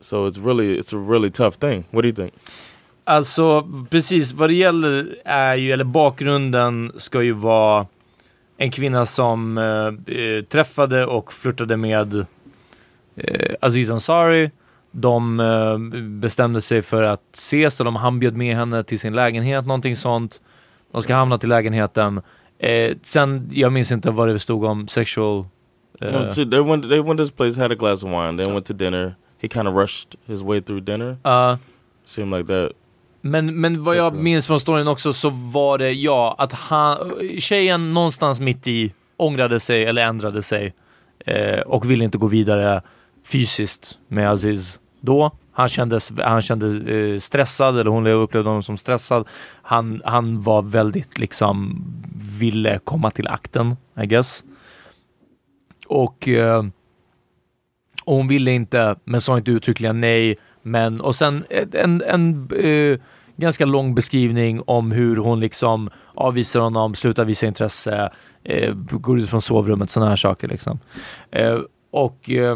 So 0.01 0.27
it's 0.27 0.37
really 0.45 0.79
it's 0.79 0.93
a 0.93 1.05
really 1.09 1.29
tough 1.29 1.51
thing. 1.57 1.83
What 1.91 2.01
do 2.01 2.07
you 2.07 2.15
think? 2.15 2.33
Alltså 3.03 3.67
precis 3.89 4.33
vad 4.33 4.49
det 4.49 4.53
gäller 4.53 5.17
är 5.25 5.55
ju, 5.55 5.71
eller 5.71 5.83
bakgrunden 5.83 6.91
ska 6.97 7.21
ju 7.23 7.31
vara 7.31 7.87
en 8.57 8.71
kvinna 8.71 9.05
som 9.05 9.57
eh, 9.57 10.15
eh, 10.15 10.43
träffade 10.43 11.05
och 11.05 11.33
flörtade 11.33 11.77
med 11.77 12.25
eh, 13.15 13.55
Aziz 13.61 13.89
Ansari. 13.89 14.51
De 14.91 15.39
eh, 15.39 15.77
bestämde 16.01 16.61
sig 16.61 16.81
för 16.81 17.03
att 17.03 17.21
ses 17.33 17.77
de, 17.77 17.95
han 17.95 18.19
bjöd 18.19 18.37
med 18.37 18.55
henne 18.55 18.83
till 18.83 18.99
sin 18.99 19.13
lägenhet, 19.13 19.65
någonting 19.65 19.95
sånt. 19.95 20.41
De 20.91 21.01
ska 21.01 21.15
hamna 21.15 21.37
till 21.37 21.49
lägenheten. 21.49 22.21
Eh, 22.59 22.95
sen, 23.03 23.49
jag 23.51 23.73
minns 23.73 23.91
inte 23.91 24.11
vad 24.11 24.27
det 24.27 24.39
stod 24.39 24.63
om 24.63 24.87
sexual... 24.87 25.45
eh, 26.01 26.11
No, 26.11 26.31
they 26.31 26.59
went 26.61 26.89
they 26.89 26.99
went 27.01 27.17
to 27.17 27.23
this 27.25 27.31
place, 27.31 27.61
had 27.61 27.71
a 27.71 27.75
glass 27.75 28.03
of 28.03 28.09
wine, 28.09 28.43
then 28.43 28.53
went 28.53 28.65
to 28.65 28.73
dinner. 28.73 29.15
He 29.41 29.47
kind 29.47 29.67
of 29.67 29.75
rushed 29.75 30.15
his 30.25 30.41
way 30.41 30.61
through 30.61 30.83
dinner. 30.83 31.17
uh, 31.25 31.57
Seemed 32.05 32.37
like 32.39 32.53
that. 32.53 32.71
Men, 33.21 33.61
men 33.61 33.83
vad 33.83 33.95
jag 33.95 34.15
minns 34.15 34.47
från 34.47 34.59
storyn 34.59 34.87
också 34.87 35.13
så 35.13 35.29
var 35.29 35.77
det, 35.77 35.91
ja, 35.91 36.35
att 36.37 36.53
han, 36.53 36.97
tjejen 37.39 37.93
någonstans 37.93 38.39
mitt 38.39 38.67
i 38.67 38.93
ångrade 39.17 39.59
sig 39.59 39.85
eller 39.85 40.01
ändrade 40.01 40.43
sig 40.43 40.73
eh, 41.25 41.59
och 41.59 41.91
ville 41.91 42.03
inte 42.03 42.17
gå 42.17 42.27
vidare 42.27 42.81
fysiskt 43.25 43.97
med 44.07 44.31
Aziz 44.31 44.79
då. 45.01 45.31
Han 45.51 45.69
kände, 45.69 45.99
han 46.17 46.41
kände 46.41 46.93
eh, 46.95 47.19
stressad, 47.19 47.79
eller 47.79 47.91
hon 47.91 48.07
upplevde 48.07 48.49
honom 48.49 48.63
som 48.63 48.77
stressad. 48.77 49.27
Han, 49.61 50.01
han 50.05 50.41
var 50.41 50.61
väldigt 50.61 51.19
liksom, 51.19 51.83
ville 52.39 52.79
komma 52.83 53.11
till 53.11 53.27
akten, 53.27 53.75
I 54.01 54.05
guess. 54.05 54.43
Och, 55.87 56.27
eh, 56.27 56.63
och 58.09 58.15
hon 58.15 58.27
ville 58.27 58.51
inte, 58.51 58.95
men 59.03 59.21
sa 59.21 59.37
inte 59.37 59.51
uttryckligen 59.51 60.01
nej. 60.01 60.37
Men, 60.61 61.01
och 61.01 61.15
sen 61.15 61.45
en, 61.73 62.01
en 62.01 62.49
eh, 62.55 62.99
ganska 63.37 63.65
lång 63.65 63.95
beskrivning 63.95 64.61
om 64.65 64.91
hur 64.91 65.15
hon 65.15 65.39
liksom 65.39 65.89
avvisar 66.15 66.59
honom, 66.59 66.95
slutar 66.95 67.25
visa 67.25 67.47
intresse, 67.47 68.11
eh, 68.43 68.73
går 68.75 69.19
ut 69.19 69.29
från 69.29 69.41
sovrummet, 69.41 69.91
sådana 69.91 70.09
här 70.09 70.15
saker. 70.15 70.47
Liksom. 70.47 70.79
Eh, 71.31 71.59
och 71.91 72.29
eh, 72.29 72.55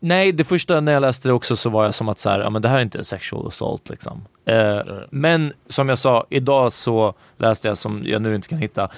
Nej, 0.00 0.32
det 0.32 0.44
första 0.44 0.80
när 0.80 0.92
jag 0.92 1.00
läste 1.00 1.28
det 1.28 1.32
också 1.32 1.56
så 1.56 1.70
var 1.70 1.84
jag 1.84 1.94
som 1.94 2.08
att 2.08 2.18
så 2.18 2.30
här, 2.30 2.40
ja, 2.40 2.50
men 2.50 2.62
det 2.62 2.68
här 2.68 2.78
är 2.78 2.82
inte 2.82 3.04
sexual 3.04 3.46
assault. 3.46 3.88
Liksom. 3.90 4.24
Eh, 4.44 4.80
Men 5.10 5.52
som 5.68 5.88
jag 5.88 5.98
sa, 5.98 6.26
idag 6.30 6.72
så 6.72 7.14
läste 7.36 7.68
jag, 7.68 7.78
som 7.78 8.02
jag 8.04 8.22
nu 8.22 8.34
inte 8.34 8.48
kan 8.48 8.58
hitta, 8.58 8.88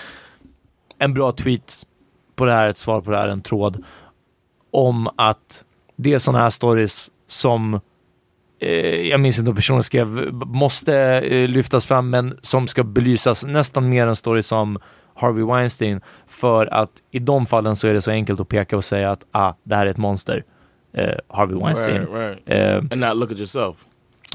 en 0.99 1.15
bra 1.15 1.33
tweet 1.33 1.75
på 2.37 2.45
det 2.45 2.53
här, 2.53 2.69
ett 2.69 2.79
svar 2.79 3.01
på 3.01 3.11
det 3.11 3.17
här, 3.17 3.29
en 3.29 3.43
tråd, 3.43 3.85
om 4.71 5.09
att 5.17 5.65
det 5.97 6.13
är 6.13 6.19
sådana 6.19 6.43
här 6.45 6.51
stories 6.51 7.11
som 7.27 7.81
eh, 8.61 9.09
jag 9.09 9.21
minns 9.21 9.39
inte 9.39 9.51
om 9.51 9.57
personen 9.57 9.83
skrev, 9.83 10.33
måste 10.33 10.97
eh, 10.97 11.49
lyftas 11.49 11.87
fram, 11.87 12.11
men 12.11 12.39
som 12.43 12.67
ska 12.69 12.85
belysas 12.85 13.45
nästan 13.45 13.89
mer 13.89 14.07
än 14.07 14.17
stories 14.17 14.47
som 14.47 14.79
Harvey 15.15 15.45
Weinstein, 15.45 16.01
för 16.27 16.67
att 16.67 16.91
i 17.11 17.19
de 17.19 17.47
fallen 17.47 17.77
så 17.77 17.89
är 17.89 17.95
det 17.95 18.03
så 18.03 18.11
enkelt 18.11 18.41
att 18.41 18.49
peka 18.49 18.77
och 18.77 18.85
säga 18.85 19.11
att 19.11 19.27
ah, 19.31 19.53
det 19.65 19.75
här 19.77 19.87
är 19.87 19.91
ett 19.91 19.97
monster. 19.97 20.45
Eh, 20.95 21.15
Harvey 21.29 21.59
Weinstein. 21.59 22.07
Right, 22.07 22.11
right. 22.13 22.43
Eh, 22.47 22.77
And 22.77 22.97
not 22.97 23.17
look 23.17 23.33
at 23.33 23.39
yourself. 23.39 23.77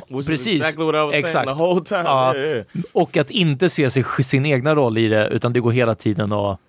Which 0.08 0.28
Precis. 0.28 0.48
is 0.48 0.60
exactly 0.60 0.86
what 0.86 0.96
I 0.96 1.06
was 1.06 1.16
Exakt. 1.16 1.34
saying 1.46 1.58
the 1.58 1.64
whole 1.64 1.82
time. 1.86 2.04
Ja. 2.04 2.36
Yeah, 2.36 2.56
yeah. 2.56 2.66
Och 2.94 3.18
att 3.18 3.32
inte 3.32 3.70
se 3.70 3.90
sig, 3.90 4.04
sin 4.24 4.46
egna 4.46 4.76
roll 4.76 4.98
i 4.98 5.08
det, 5.08 5.28
utan 5.28 5.54
det 5.54 5.60
går 5.60 5.72
hela 5.72 5.96
tiden 5.96 6.32
att 6.32 6.60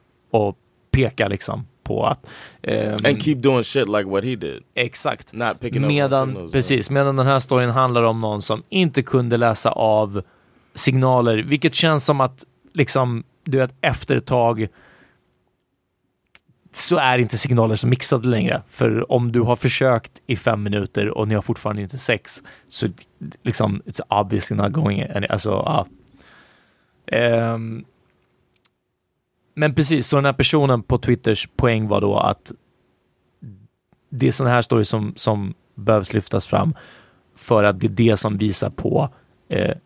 peka 0.91 1.29
liksom 1.29 1.67
på 1.87 2.07
att... 2.07 2.27
ehm, 2.63 2.93
And 3.05 3.23
keep 3.23 3.35
doing 3.35 3.65
shit 3.65 3.89
like 3.89 4.05
what 4.05 4.25
he 4.25 4.37
did. 4.37 4.63
Exakt. 4.75 5.33
Not 5.33 5.61
picking 5.61 5.85
up 5.85 5.89
Medan, 5.89 6.29
signals, 6.29 6.53
precis, 6.53 6.91
medan 6.91 7.17
den 7.17 7.27
här 7.27 7.39
storyn 7.39 7.71
handlar 7.71 8.03
om 8.03 8.21
någon 8.21 8.43
som 8.43 8.63
inte 8.69 9.03
kunde 9.03 9.37
läsa 9.37 9.71
av 9.71 10.23
signaler, 10.75 11.37
vilket 11.39 11.75
känns 11.75 12.05
som 12.05 12.21
att 12.21 12.45
liksom, 12.73 13.25
du 13.45 13.59
vet, 13.59 13.75
efter 13.81 14.17
ett 14.17 14.27
tag 14.27 14.69
så 16.73 16.97
är 16.97 17.19
inte 17.19 17.39
signaler 17.39 17.75
så 17.75 17.87
mixade 17.89 18.29
längre. 18.29 18.63
För 18.69 19.13
om 19.13 19.33
du 19.33 19.41
har 19.41 19.57
försökt 19.57 20.13
i 20.27 20.37
fem 20.37 20.63
minuter 20.63 21.19
och 21.19 21.29
ni 21.29 21.35
har 21.35 21.43
fortfarande 21.43 21.83
inte 21.83 21.99
sex, 21.99 22.43
så 22.69 22.89
liksom, 23.43 23.83
it's 23.87 24.21
obviously 24.21 24.57
not 24.57 24.73
going, 24.73 25.03
any, 25.17 25.27
alltså, 25.27 25.51
ja. 25.51 25.87
Ehm, 27.17 27.85
men 29.59 29.75
precis, 29.75 30.07
så 30.07 30.17
den 30.17 30.25
här 30.25 30.33
personen 30.33 30.83
på 30.83 30.99
Twitters 30.99 31.49
poäng 31.57 31.89
var 31.89 32.01
då 32.01 32.19
att 32.19 32.53
det 34.11 34.29
är 34.29 34.33
sådana 34.33 34.55
här 34.55 34.63
stories 34.63 34.89
som, 34.89 35.13
som 35.17 35.55
behövs 35.75 36.13
lyftas 36.13 36.47
fram 36.47 36.75
för 37.37 37.65
att 37.65 37.81
det 37.81 37.87
är 37.87 37.91
det 37.91 38.17
som 38.17 38.39
visar 38.39 38.71
på 38.71 39.09
eh, 39.49 39.77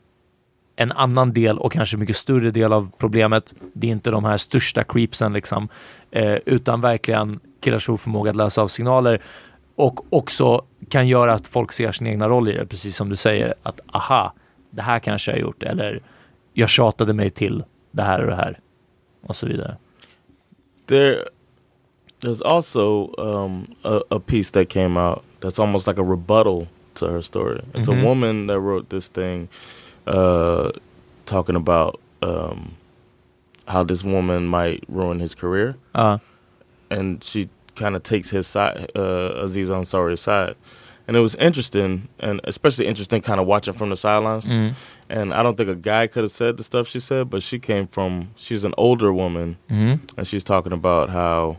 en 0.76 0.92
annan 0.92 1.32
del 1.32 1.58
och 1.58 1.72
kanske 1.72 1.96
mycket 1.96 2.16
större 2.16 2.50
del 2.50 2.72
av 2.72 2.90
problemet. 2.98 3.54
Det 3.72 3.86
är 3.86 3.90
inte 3.90 4.10
de 4.10 4.24
här 4.24 4.36
största 4.36 4.84
creepsen 4.84 5.32
liksom, 5.32 5.68
eh, 6.10 6.34
utan 6.46 6.80
verkligen 6.80 7.40
killars 7.60 7.88
oförmåga 7.88 8.30
att 8.30 8.36
läsa 8.36 8.62
av 8.62 8.68
signaler 8.68 9.22
och 9.76 10.14
också 10.14 10.64
kan 10.88 11.08
göra 11.08 11.32
att 11.32 11.46
folk 11.46 11.72
ser 11.72 11.92
sin 11.92 12.06
egna 12.06 12.28
roll 12.28 12.48
i 12.48 12.52
det, 12.52 12.66
precis 12.66 12.96
som 12.96 13.08
du 13.08 13.16
säger 13.16 13.54
att 13.62 13.80
aha, 13.92 14.34
det 14.70 14.82
här 14.82 14.98
kanske 14.98 15.30
jag 15.30 15.36
har 15.36 15.42
gjort 15.42 15.62
eller 15.62 16.02
jag 16.52 16.68
tjatade 16.68 17.12
mig 17.12 17.30
till 17.30 17.64
det 17.90 18.02
här 18.02 18.20
och 18.20 18.26
det 18.26 18.36
här 18.36 18.58
och 19.30 19.36
så 19.36 19.46
vidare. 19.46 19.76
There, 20.86 21.24
there's 22.20 22.42
also 22.42 23.14
um, 23.18 23.66
a, 23.84 24.00
a 24.10 24.18
piece 24.20 24.50
that 24.52 24.68
came 24.68 24.96
out 24.96 25.22
that's 25.40 25.58
almost 25.58 25.86
like 25.86 25.98
a 26.00 26.04
rebuttal 26.04 26.66
to 26.94 27.06
her 27.06 27.22
story. 27.22 27.60
It's 27.74 27.88
Mhm. 27.88 28.00
a 28.00 28.04
woman 28.04 28.46
that 28.48 28.60
wrote 28.60 28.88
this 28.88 29.08
thing 29.08 29.48
uh, 30.06 30.70
talking 31.26 31.56
about 31.56 32.00
um, 32.22 32.72
how 33.66 33.84
this 33.84 34.04
woman 34.04 34.46
might 34.46 34.82
ruin 34.88 35.20
his 35.20 35.34
career, 35.34 35.76
Ja, 35.94 36.18
and 36.90 37.22
she 37.24 37.48
kind 37.76 37.94
of 37.96 38.02
takes 38.02 38.30
his 38.30 38.46
side, 38.46 38.90
uh, 38.96 39.44
Aziz 39.44 39.70
Ansari's 39.70 40.20
side. 40.20 40.54
And 41.08 41.16
it 41.16 41.20
was 41.20 41.34
interesting, 41.36 42.08
and 42.18 42.40
especially 42.44 42.86
interesting, 42.86 43.22
kind 43.22 43.40
of 43.40 43.46
watching 43.46 43.74
from 43.74 43.90
the 43.90 43.96
sidelines. 43.96 44.46
mm, 44.48 44.72
And 45.12 45.32
I 45.34 45.42
don't 45.42 45.56
think 45.56 45.68
a 45.68 45.74
guy 45.74 46.06
could 46.06 46.22
have 46.22 46.30
said 46.32 46.56
the 46.56 46.62
stuff 46.62 46.86
she 46.88 47.00
said, 47.00 47.28
but 47.30 47.42
she 47.42 47.58
came 47.58 47.86
from. 47.88 48.28
She's 48.36 48.64
an 48.64 48.74
older 48.76 49.12
woman, 49.12 49.56
mm, 49.68 49.98
and 50.16 50.26
she's 50.26 50.44
talking 50.44 50.72
about 50.72 51.10
how 51.10 51.56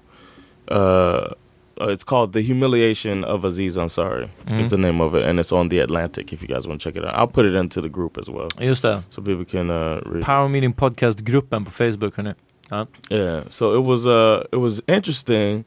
uh, 0.69 1.33
it's 1.81 2.03
called 2.05 2.31
"The 2.33 2.41
Humiliation 2.41 3.25
of 3.25 3.43
Aziz 3.43 3.75
Ansari." 3.77 4.29
Mhm. 4.45 4.59
Is 4.59 4.67
the 4.67 4.77
name 4.77 5.01
of 5.03 5.15
it, 5.15 5.23
and 5.25 5.39
it's 5.39 5.51
on 5.51 5.69
the 5.69 5.79
Atlantic. 5.79 6.31
If 6.33 6.41
you 6.41 6.47
guys 6.47 6.65
want 6.67 6.81
to 6.81 6.89
check 6.91 6.95
it 6.95 7.05
out, 7.05 7.13
I'll 7.13 7.27
put 7.27 7.45
it 7.45 7.53
into 7.55 7.81
the 7.81 7.89
group 7.89 8.17
as 8.17 8.29
well, 8.29 8.47
just 8.59 8.83
det. 8.83 9.03
so 9.09 9.21
people 9.21 9.45
can 9.45 9.69
uh, 9.69 9.99
read. 10.05 10.23
Power 10.23 10.47
Meeting 10.49 10.73
Podcast-gruppen 10.73 11.65
på 11.65 11.71
Facebook, 11.71 12.15
hörni. 12.15 12.33
Ja. 12.69 12.85
Yeah, 13.09 13.43
so 13.49 13.75
it 13.75 13.83
was 13.85 14.05
uh, 14.07 14.43
it 14.53 14.59
was 14.59 14.81
interesting 14.87 15.65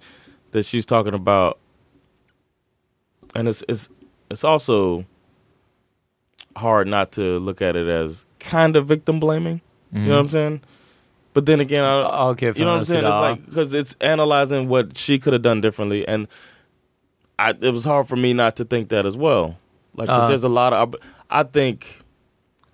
that 0.52 0.64
she's 0.64 0.86
talking 0.86 1.14
about, 1.14 1.58
and 3.34 3.48
it's 3.48 3.62
it's 3.68 3.88
it's 4.30 4.44
also 4.44 5.04
hard 6.56 6.86
not 6.88 7.12
to 7.12 7.38
look 7.38 7.60
at 7.62 7.76
it 7.76 7.86
as 7.88 8.24
kind 8.40 8.76
of 8.76 8.86
victim 8.86 9.20
blaming. 9.20 9.60
You 9.92 10.00
know 10.00 10.14
what 10.14 10.20
I'm 10.20 10.28
saying? 10.28 10.60
But 11.34 11.46
then 11.46 11.60
again, 11.60 11.84
I, 11.84 12.02
Ah, 12.02 12.32
Okej, 12.34 12.56
you 12.58 12.64
know 12.64 12.72
what 12.72 12.78
I'm 12.78 12.84
saying? 12.84 13.04
It's 13.04 13.14
like 13.16 13.44
because 13.46 13.72
it's 13.74 13.94
analyzing 14.00 14.68
what 14.68 14.96
she 14.96 15.18
could 15.18 15.32
have 15.32 15.42
done 15.42 15.60
differently, 15.60 16.06
and 16.06 16.26
I, 17.38 17.50
it 17.50 17.70
was 17.70 17.84
hard 17.84 18.08
for 18.08 18.16
me 18.16 18.32
not 18.32 18.56
to 18.56 18.64
think 18.64 18.88
that 18.90 19.06
as 19.06 19.16
well. 19.16 19.56
Like, 19.94 20.08
'cause 20.08 20.22
Uh. 20.24 20.28
there's 20.28 20.44
a 20.44 20.48
lot 20.48 20.72
of, 20.72 20.94
I 21.30 21.42
think 21.44 22.00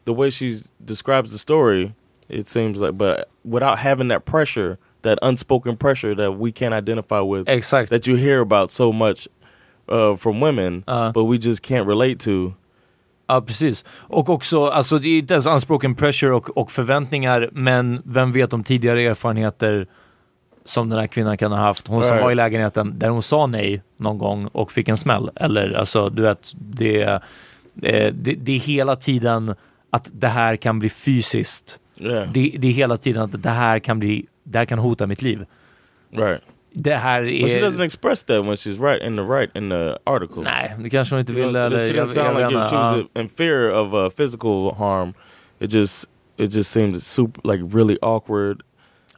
the 0.06 0.12
way 0.14 0.30
she 0.30 0.58
describes 0.84 1.32
the 1.32 1.38
story, 1.38 1.94
it 2.28 2.48
seems 2.48 2.80
like, 2.80 2.96
but 2.96 3.28
without 3.44 3.78
having 3.78 4.08
that 4.08 4.24
pressure, 4.24 4.78
that 5.02 5.18
unspoken 5.22 5.76
pressure 5.76 6.14
that 6.14 6.32
we 6.38 6.52
can't 6.52 6.74
identify 6.74 7.20
with, 7.20 7.48
Exakt. 7.48 7.88
that 7.90 8.06
you 8.06 8.16
hear 8.16 8.40
about 8.40 8.70
so 8.70 8.92
much 8.92 9.28
uh, 9.88 10.14
from 10.16 10.40
women, 10.40 10.84
Uh. 10.86 11.10
but 11.12 11.24
we 11.24 11.36
just 11.38 11.62
can't 11.62 11.86
relate 11.86 12.18
to. 12.20 12.54
Ja, 13.34 13.40
precis. 13.40 13.84
Och 13.90 14.28
också, 14.28 14.66
alltså 14.66 14.98
det 14.98 15.08
är 15.08 15.18
inte 15.18 15.34
ens 15.34 15.46
unspoken 15.46 15.94
pressure 15.94 16.32
och, 16.32 16.56
och 16.56 16.70
förväntningar, 16.70 17.48
men 17.52 18.02
vem 18.04 18.32
vet 18.32 18.52
om 18.52 18.64
tidigare 18.64 19.02
erfarenheter 19.02 19.86
som 20.64 20.88
den 20.88 20.98
här 20.98 21.06
kvinnan 21.06 21.36
kan 21.36 21.52
ha 21.52 21.58
haft. 21.58 21.86
Hon 21.88 22.02
som 22.02 22.12
Right. 22.12 22.24
var 22.24 22.30
i 22.30 22.34
lägenheten 22.34 22.98
där 22.98 23.08
hon 23.08 23.22
sa 23.22 23.46
nej 23.46 23.82
någon 23.96 24.18
gång 24.18 24.46
och 24.46 24.72
fick 24.72 24.88
en 24.88 24.96
smäll. 24.96 25.30
Eller 25.34 25.72
alltså, 25.72 26.08
du 26.08 26.22
vet, 26.22 26.52
det, 26.58 27.02
eh, 27.02 27.18
det, 27.82 28.12
det 28.34 28.52
är 28.52 28.58
hela 28.58 28.96
tiden 28.96 29.54
att 29.90 30.10
det 30.12 30.28
här 30.28 30.56
kan 30.56 30.78
bli 30.78 30.88
fysiskt. 30.90 31.78
Yeah, 31.98 32.32
Det, 32.32 32.54
det 32.58 32.68
är 32.68 32.72
hela 32.72 32.96
tiden 32.96 33.22
att 33.22 33.42
det 33.42 33.50
här 33.50 33.78
kan 33.78 33.98
bli, 33.98 34.26
det 34.44 34.58
här 34.58 34.64
kan 34.64 34.78
hota 34.78 35.06
mitt 35.06 35.22
liv. 35.22 35.46
right. 36.12 36.40
Det 36.72 36.94
här 36.94 37.22
But 37.42 37.50
she 37.50 37.60
doesn't 37.60 37.84
express 37.84 38.22
that 38.22 38.44
when 38.44 38.56
she's 38.56 38.78
right 38.78 39.02
in 39.02 39.16
the 39.16 39.22
right 39.22 39.50
in 39.56 39.68
the 39.70 39.96
article. 40.06 40.42
Nej, 40.42 40.74
det 40.78 40.90
kanske 40.90 41.14
hon 41.14 41.20
inte 41.20 41.32
You 41.32 41.40
vill. 41.42 41.52
know, 41.52 41.62
Eller, 41.66 41.78
she 41.88 41.92
didn't 41.92 42.08
sound 42.08 42.36
like 42.38 42.46
if 42.46 42.68
she 42.70 42.76
was 42.76 43.04
Ja. 43.14 43.20
in 43.20 43.28
fear 43.28 43.70
of 43.70 43.94
uh, 43.94 44.08
physical 44.10 44.74
harm. 44.74 45.14
It 45.60 45.70
just 45.72 46.08
it 46.36 46.50
just 46.54 46.70
seemed 46.70 47.02
super 47.02 47.40
like 47.44 47.64
really 47.76 47.98
awkward. 48.02 48.62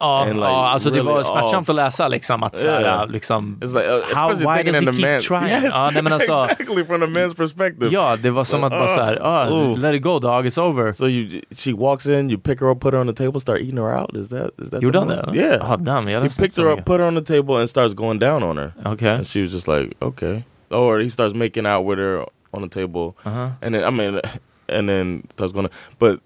Ja, 0.02 0.20
And, 0.22 0.30
like, 0.34 0.40
ja 0.40 0.68
alltså 0.68 0.90
det 0.90 0.96
really 0.98 1.12
var 1.12 1.22
smärtsamt 1.22 1.62
off. 1.62 1.70
att 1.70 1.76
läsa 1.76 2.08
liksom 2.08 2.42
att 2.42 2.58
såhär, 2.58 2.80
Yeah. 2.80 3.08
liksom, 3.10 3.58
like, 3.60 3.78
uh, 3.78 4.02
how, 4.14 4.28
why 4.28 4.62
does 4.62 4.74
he 4.74 4.80
keep 4.80 4.84
man. 4.84 5.20
trying? 5.20 5.62
Yes, 5.62 5.64
Ja, 5.74 5.90
nej, 5.94 6.02
men 6.02 6.12
alltså, 6.18 6.32
exactly 6.50 6.84
from 6.84 7.00
the 7.00 7.06
man's 7.06 7.34
perspective. 7.36 7.88
ja, 7.92 8.16
det 8.22 8.30
var 8.30 8.44
som 8.44 8.60
So, 8.60 8.66
att 8.66 8.70
bara 8.72 8.82
uh, 8.84 8.88
såhär, 8.88 9.18
ah, 9.22 9.50
ooh. 9.50 9.78
let 9.78 9.94
it 9.94 10.02
go 10.02 10.18
dog, 10.18 10.46
it's 10.46 10.60
over. 10.60 10.92
So 10.92 11.06
you, 11.08 11.40
she 11.56 11.72
walks 11.72 12.06
in, 12.06 12.30
you 12.30 12.38
pick 12.40 12.60
her 12.60 12.70
up, 12.70 12.80
put 12.80 12.94
her 12.94 13.00
on 13.00 13.06
the 13.06 13.24
table, 13.24 13.40
start 13.40 13.60
eating 13.60 13.78
her 13.78 13.98
out. 14.00 14.16
Is 14.16 14.28
that 14.28 14.50
is 14.62 14.70
that? 14.70 14.82
Gjorde 14.82 14.98
han 14.98 15.08
det? 15.08 15.30
Yeah. 15.34 15.70
Ah, 15.72 15.76
damn, 15.76 16.08
jag 16.08 16.20
he 16.22 16.28
picked 16.28 16.56
her 16.64 16.72
up, 16.72 16.84
put 16.84 17.00
her 17.00 17.06
on 17.08 17.14
the 17.14 17.34
table, 17.34 17.54
and 17.60 17.70
starts 17.70 17.94
going 17.94 18.18
down 18.20 18.42
on 18.42 18.56
her. 18.58 18.72
Okay. 18.86 19.08
And 19.08 19.26
she 19.26 19.42
was 19.42 19.52
just 19.52 19.68
like, 19.68 19.94
okay. 20.02 20.42
Or 20.70 20.98
he 21.00 21.10
starts 21.10 21.34
making 21.34 21.66
out 21.66 21.84
with 21.86 21.98
her 21.98 22.26
on 22.52 22.62
the 22.62 22.80
table, 22.80 23.14
Uh-huh. 23.24 23.48
and 23.62 23.74
then 23.74 23.84
I 23.84 23.90
mean, 23.90 24.20
and 24.68 24.88
then 24.88 25.22
starts 25.30 25.52
going. 25.52 25.68
But 25.98 26.18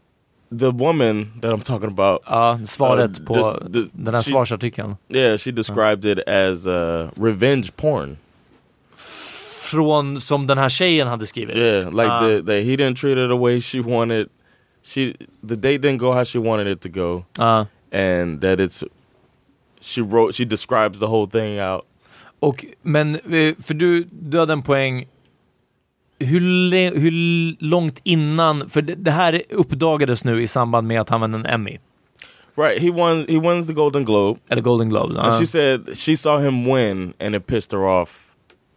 the 0.51 0.71
woman 0.71 1.33
that 1.43 1.53
I'm 1.53 1.61
talking 1.65 1.89
about, 1.89 2.21
Ja, 2.27 2.59
svaret 2.65 3.19
Uh, 3.21 3.25
på 3.27 3.35
this- 3.35 3.59
this- 3.73 3.89
den 3.93 4.15
här 4.15 4.23
she- 4.23 4.31
svarsartikeln. 4.33 4.97
yeah, 5.09 5.39
she 5.39 5.51
described 5.51 6.05
it 6.05 6.29
as 6.29 6.67
uh, 6.67 7.09
revenge 7.25 7.71
porn. 7.77 8.17
Från 9.71 10.21
som 10.21 10.47
den 10.47 10.59
här 10.59 10.69
tjejen 10.69 11.09
hade 11.09 11.27
skrivit. 11.27 11.57
Yeah, 11.57 11.91
like 11.91 12.11
Ah. 12.11 12.21
the, 12.21 12.43
the 12.43 12.61
he 12.61 12.77
didn't 12.77 12.95
treat 12.97 13.17
her 13.19 13.29
the 13.29 13.37
way 13.37 13.61
she 13.61 13.81
wanted. 13.81 14.29
She 14.83 15.15
the 15.49 15.57
date 15.57 15.79
didn't 15.79 15.99
go 15.99 16.13
how 16.13 16.25
she 16.25 16.39
wanted 16.39 16.67
it 16.67 16.81
to 16.81 16.89
go, 16.89 17.25
Ja. 17.39 17.67
and 17.93 18.41
that 18.41 18.59
it's. 18.61 18.85
She 19.81 20.01
wrote. 20.03 20.33
She 20.37 20.45
describes 20.45 20.99
the 20.99 21.07
whole 21.07 21.27
thing 21.31 21.61
out. 21.61 21.83
Och, 22.39 22.65
men, 22.83 23.15
eh, 23.15 23.55
för 23.63 23.75
du, 23.75 24.07
du 24.11 24.39
hade 24.39 24.53
en 24.53 24.63
poäng. 24.63 25.07
Hur, 26.19 26.41
hur 27.01 27.57
långt 27.65 28.01
innan, 28.05 28.71
för 28.71 28.83
det, 28.83 28.95
det 28.95 29.11
här 29.11 29.43
uppdagades 29.51 30.25
nu 30.25 30.43
i 30.43 30.47
samband 30.47 30.87
med 30.89 31.01
att 31.01 31.09
han 31.09 31.21
vann 31.21 31.35
en 31.35 31.47
Emmy. 31.47 31.79
Right. 32.57 32.83
He 32.83 32.91
won. 32.91 33.27
He 33.29 33.39
wins 33.39 33.67
the 33.67 33.73
Golden 33.73 34.05
Globe. 34.05 34.41
Eller 34.49 34.63
Golden 34.63 34.89
Globes. 34.89 35.17
And 35.17 35.33
ja. 35.35 35.39
she 35.39 35.47
said 35.47 35.99
she 35.99 36.17
saw 36.17 36.39
him 36.45 36.65
win, 36.65 37.13
and 37.21 37.35
it 37.35 37.47
pissed 37.47 37.73
her 37.73 37.87
off. 37.87 38.23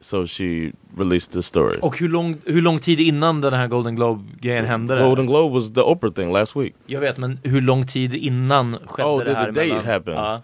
So 0.01 0.25
she 0.25 0.72
released 0.98 1.31
the 1.34 1.43
story. 1.43 1.77
Och 1.81 2.00
hur 2.00 2.10
lång, 2.10 2.38
hur 2.46 2.62
lång 2.62 2.79
tid 2.79 3.00
innan 3.00 3.41
den 3.41 3.53
här 3.53 3.67
Golden 3.67 3.96
Globe-grejen 3.96 4.65
hände 4.65 4.96
det? 4.96 5.03
Golden 5.03 5.27
Globe 5.27 5.53
was 5.53 5.74
the 5.74 5.81
Oprah 5.81 6.13
thing 6.13 6.31
last 6.34 6.55
week. 6.55 6.74
Jag 6.86 7.00
vet, 7.00 7.17
men 7.17 7.39
hur 7.43 7.62
lång 7.62 7.88
tid 7.88 8.13
innan 8.15 8.77
skedde 8.86 9.10
Oh, 9.10 9.19
det 9.19 9.25
did 9.25 9.36
här 9.36 9.46
the 9.46 9.51
date 9.51 9.67
mellan- 9.67 9.86
happen? 9.86 10.13
Ja. 10.13 10.41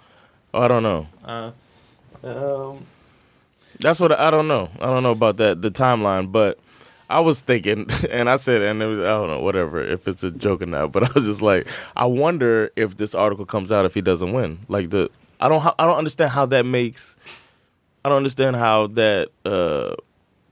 I 0.54 0.58
don't 0.70 0.80
know. 0.80 1.06
ja. 1.28 1.52
Ehm, 2.24 2.78
That's 3.80 4.00
what 4.00 4.12
I 4.12 4.32
don't 4.32 4.48
know. 4.48 4.70
I 4.80 4.86
don't 4.86 5.02
know 5.02 5.12
about 5.12 5.38
that 5.38 5.62
the 5.62 5.70
timeline, 5.72 6.28
but 6.32 6.54
I 7.10 7.20
was 7.20 7.42
thinking, 7.42 7.88
and 8.12 8.30
I 8.30 8.36
said, 8.38 8.62
and 8.62 8.82
it 8.82 8.86
was 8.88 9.00
I 9.00 9.06
don't 9.06 9.28
know, 9.28 9.40
whatever, 9.42 9.84
if 9.84 10.08
it's 10.08 10.24
a 10.24 10.32
joke 10.32 10.62
or 10.62 10.66
not. 10.66 10.92
But 10.94 11.04
I 11.04 11.10
was 11.14 11.26
just 11.26 11.42
like, 11.42 11.68
I 11.96 12.06
wonder 12.06 12.72
if 12.76 12.98
this 12.98 13.14
article 13.16 13.46
comes 13.46 13.72
out 13.72 13.86
if 13.86 13.94
he 13.94 14.02
doesn't 14.02 14.34
win. 14.34 14.60
Like 14.68 14.90
the, 14.90 15.10
I 15.40 15.48
don't, 15.50 15.66
I 15.80 15.86
don't 15.86 15.98
understand 15.98 16.32
how 16.32 16.46
that 16.48 16.66
makes. 16.66 17.16
I 18.04 18.10
don't 18.10 18.18
understand 18.18 18.56
how 18.56 18.88
that 18.88 19.30
uh, 19.46 19.96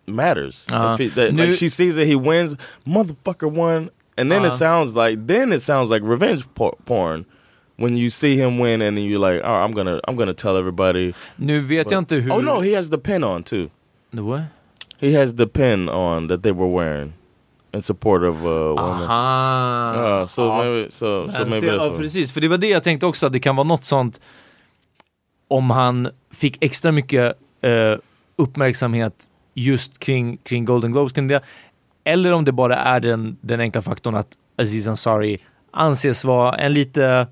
matters. 0.07 0.65
Uh, 0.71 0.93
If 0.93 0.99
he- 0.99 1.07
that, 1.09 1.33
nu- 1.33 1.45
like 1.45 1.53
she 1.57 1.69
sees 1.69 1.95
that 1.95 2.05
he 2.05 2.15
wins, 2.15 2.55
motherfucker 2.87 3.51
won, 3.51 3.89
and 4.17 4.31
then 4.31 4.43
it 4.43 4.47
Uh. 4.51 4.57
sounds 4.57 4.95
like 4.95 5.27
then 5.27 5.51
it 5.53 5.61
sounds 5.61 5.89
like 5.89 6.01
revenge 6.03 6.45
por- 6.55 6.77
porn. 6.85 7.25
When 7.75 7.97
you 7.97 8.11
see 8.11 8.37
him 8.37 8.59
win, 8.59 8.81
and 8.83 8.95
then 8.97 9.03
you're 9.05 9.17
like, 9.19 9.41
"Oh, 9.43 9.51
I'm 9.51 9.71
gonna, 9.71 9.99
I'm 10.07 10.15
gonna 10.15 10.33
tell 10.35 10.57
everybody." 10.57 11.13
Nu 11.37 11.59
vet 11.59 11.89
jag 11.91 11.97
inte 11.97 12.15
hur... 12.21 12.31
Oh 12.31 12.39
no, 12.41 12.59
he 12.61 12.73
has 12.73 12.89
the 12.91 12.99
pin 12.99 13.23
on 13.23 13.43
too. 13.43 13.69
The 14.13 14.21
what? 14.23 14.43
He 15.03 15.19
has 15.19 15.35
the 15.35 15.47
pin 15.47 15.89
on 15.89 16.27
that 16.27 16.43
they 16.43 16.51
were 16.51 16.69
wearing 16.69 17.13
in 17.73 17.81
support 17.81 18.23
of 18.23 18.35
uh, 18.45 18.49
women. 18.49 19.03
Aha. 19.03 20.21
Uh, 20.21 20.25
so 20.27 20.45
Ja. 20.45 20.63
maybe, 20.63 20.91
so, 20.91 21.29
so 21.29 21.45
maybe 21.45 21.67
ja, 21.67 21.93
precis, 21.97 22.31
för 22.31 22.41
det 22.41 22.47
var 22.47 22.57
det 22.57 22.69
jag 22.69 22.83
tänkte 22.83 23.05
också, 23.05 23.25
att 23.25 23.33
det 23.33 23.39
kan 23.39 23.55
vara 23.55 23.67
något 23.67 23.85
sånt 23.85 24.21
om 25.47 25.69
han 25.69 26.09
fick 26.31 26.63
extra 26.63 26.91
mycket 26.91 27.33
eh, 27.61 27.95
uppmärksamhet 28.35 29.25
just 29.53 29.99
kring, 29.99 30.37
kring 30.37 30.65
Golden 30.65 30.91
Globes, 30.91 31.13
kring 31.13 31.27
det. 31.27 31.41
Eller 32.03 32.33
om 32.33 32.45
det 32.45 32.51
bara 32.51 32.75
är 32.75 32.99
den, 32.99 33.37
den 33.41 33.59
enkla 33.59 33.81
faktorn 33.81 34.15
att 34.15 34.27
Aziz 34.57 34.87
Ansari 34.87 35.37
anses 35.71 36.25
vara 36.25 36.55
en 36.55 36.73
lite 36.73 37.27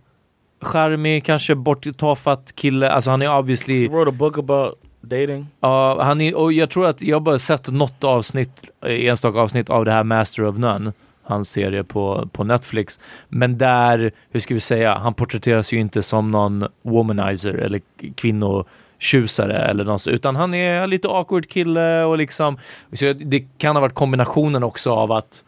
charmig, 0.61 1.25
kanske 1.25 1.55
borttafatt 1.55 2.55
kille. 2.55 2.89
Alltså 2.89 3.09
han 3.11 3.21
är 3.21 3.37
obviously... 3.37 3.87
He 3.87 3.93
wrote 3.93 4.09
a 4.09 4.15
book 4.19 4.37
about 4.37 4.73
dating. 5.01 5.47
Ja, 5.59 6.03
han 6.03 6.21
är, 6.21 6.35
och 6.35 6.53
jag 6.53 6.69
tror 6.69 6.85
att 6.87 7.01
jag 7.01 7.21
bara 7.23 7.39
sett 7.39 7.67
något 7.71 8.03
avsnitt, 8.03 8.71
eh, 8.85 9.05
enstaka 9.05 9.39
avsnitt 9.39 9.69
av 9.69 9.85
det 9.85 9.91
här 9.91 10.03
Master 10.03 10.43
of 10.45 10.57
None, 10.57 10.93
hans 11.23 11.51
serie 11.51 11.83
på, 11.83 12.29
på 12.31 12.43
Netflix. 12.43 12.99
Men 13.29 13.57
där, 13.57 14.11
hur 14.29 14.39
ska 14.39 14.53
vi 14.53 14.59
säga, 14.59 14.95
han 14.97 15.13
porträtteras 15.13 15.73
ju 15.73 15.77
inte 15.79 16.03
som 16.03 16.31
någon 16.31 16.65
womanizer 16.81 17.53
eller 17.53 17.81
kvinnotjusare 18.15 19.57
eller 19.57 19.83
något, 19.83 20.07
utan 20.07 20.35
han 20.35 20.53
är 20.53 20.87
lite 20.87 21.07
awkward 21.07 21.49
kille 21.49 22.03
och 22.03 22.17
liksom, 22.17 22.57
så 22.93 23.13
det 23.13 23.39
kan 23.57 23.75
ha 23.75 23.81
varit 23.81 23.93
kombinationen 23.95 24.63
också 24.63 24.91
av 24.93 25.11
att, 25.11 25.43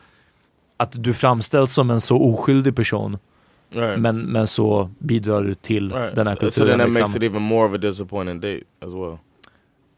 att 0.78 1.04
du 1.04 1.14
framställs 1.14 1.74
som 1.74 1.90
en 1.90 2.02
så 2.02 2.18
oskyldig 2.22 2.76
person, 2.76 3.18
Right. 3.76 4.00
men, 4.00 4.20
men 4.22 4.48
så 4.48 4.90
bidrar 5.00 5.42
du 5.44 5.56
till 5.56 5.92
right. 5.94 6.16
den 6.16 6.28
här 6.28 6.36
So- 6.36 6.38
so 6.38 6.42
kulturen. 6.42 6.68
then 6.70 6.80
that 6.80 6.88
makes 6.88 7.00
liksom. 7.00 7.24
it 7.24 7.30
even 7.32 7.42
more 7.42 7.68
of 7.68 7.74
a 7.74 7.78
disappointing 7.78 8.40
date 8.40 8.62
as 8.86 8.94
well. 8.94 9.18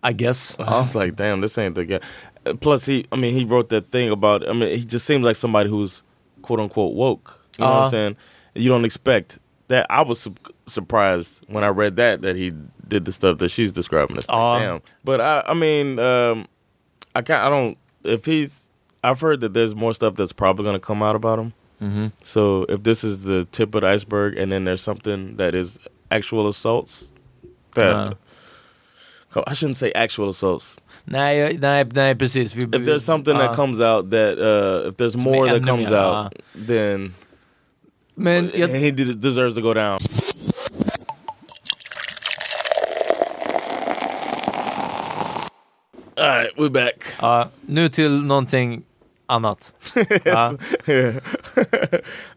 I 0.05 0.13
guess. 0.13 0.55
Ja. 0.59 0.79
It's 0.81 0.93
like, 0.95 1.15
damn, 1.15 1.41
this 1.41 1.57
ain't 1.57 1.75
the 1.75 1.85
guy. 1.85 1.99
Plus, 2.61 2.85
he, 2.85 3.05
I 3.11 3.15
mean, 3.15 3.33
he 3.33 3.43
wrote 3.43 3.69
that 3.69 3.91
thing 3.91 4.11
about. 4.11 4.47
I 4.47 4.53
mean, 4.53 4.77
he 4.77 4.85
just 4.85 5.05
seems 5.05 5.23
like 5.23 5.35
somebody 5.35 5.69
who's 5.69 6.03
quote 6.43 6.59
unquote 6.59 6.93
woke. 6.93 7.39
You 7.57 7.65
know 7.65 7.71
what 7.71 7.77
I'm 7.79 7.83
Uh. 7.85 7.89
saying? 7.89 8.17
You 8.53 8.69
don't 8.69 8.85
expect 8.85 9.39
that. 9.69 9.87
I 9.89 10.03
was 10.03 10.19
su- 10.19 10.35
surprised 10.67 11.43
when 11.47 11.63
I 11.63 11.69
read 11.69 11.95
that 11.95 12.21
that 12.21 12.35
he 12.35 12.53
did 12.87 13.05
the 13.05 13.11
stuff 13.11 13.39
that 13.39 13.49
she's 13.49 13.71
describing. 13.71 14.15
It's 14.17 14.27
like, 14.29 14.37
Uh. 14.37 14.59
damn. 14.59 14.81
But 15.03 15.21
I, 15.21 15.43
I 15.47 15.53
mean, 15.55 15.97
um, 15.99 16.47
I 17.15 17.21
can't. 17.23 17.43
I 17.43 17.49
don't. 17.49 17.77
If 18.03 18.25
he's, 18.25 18.69
I've 19.03 19.19
heard 19.19 19.41
that 19.41 19.53
there's 19.55 19.73
more 19.75 19.93
stuff 19.95 20.13
that's 20.15 20.33
probably 20.33 20.63
going 20.65 20.75
to 20.75 20.79
come 20.79 21.01
out 21.01 21.15
about 21.15 21.39
him. 21.39 21.53
Mhm. 21.81 22.11
So 22.21 22.65
if 22.69 22.83
this 22.83 23.03
is 23.03 23.23
the 23.23 23.45
tip 23.51 23.73
of 23.73 23.81
the 23.81 23.87
iceberg, 23.87 24.37
and 24.37 24.51
then 24.51 24.65
there's 24.65 24.81
something 24.83 25.37
that 25.37 25.55
is 25.55 25.79
actual 26.11 26.47
assaults, 26.47 27.11
that 27.73 27.95
Uh. 27.95 28.13
I 29.47 29.53
shouldn't 29.53 29.77
say 29.77 29.91
actual 29.95 30.29
assaults. 30.29 30.77
Nej, 31.05 31.57
nej, 31.59 31.85
nej 31.93 32.15
precis. 32.15 32.53
Vi, 32.53 32.63
If 32.63 32.85
there's 32.85 33.03
something 33.03 33.35
ja. 33.35 33.47
that 33.47 33.55
comes 33.55 33.79
out 33.79 34.09
that 34.09 34.37
uh, 34.39 34.89
if 34.89 34.97
there's 34.97 35.17
more 35.17 35.47
that 35.47 35.63
comes 35.63 35.89
mer, 35.89 35.97
out, 35.97 36.33
then 36.67 37.13
Men 38.15 38.51
jag, 38.53 38.69
he 38.69 38.91
deserves 38.91 39.55
to 39.55 39.61
go 39.61 39.73
down. 39.73 39.99
All 46.17 46.25
right, 46.27 46.57
we're 46.57 46.69
back. 46.69 47.03
ja, 47.21 47.49
nu 47.67 47.89
till 47.89 48.21
någonting 48.21 48.83
annat. 49.27 49.73
Ja, 50.25 50.53
Yeah. 50.87 51.19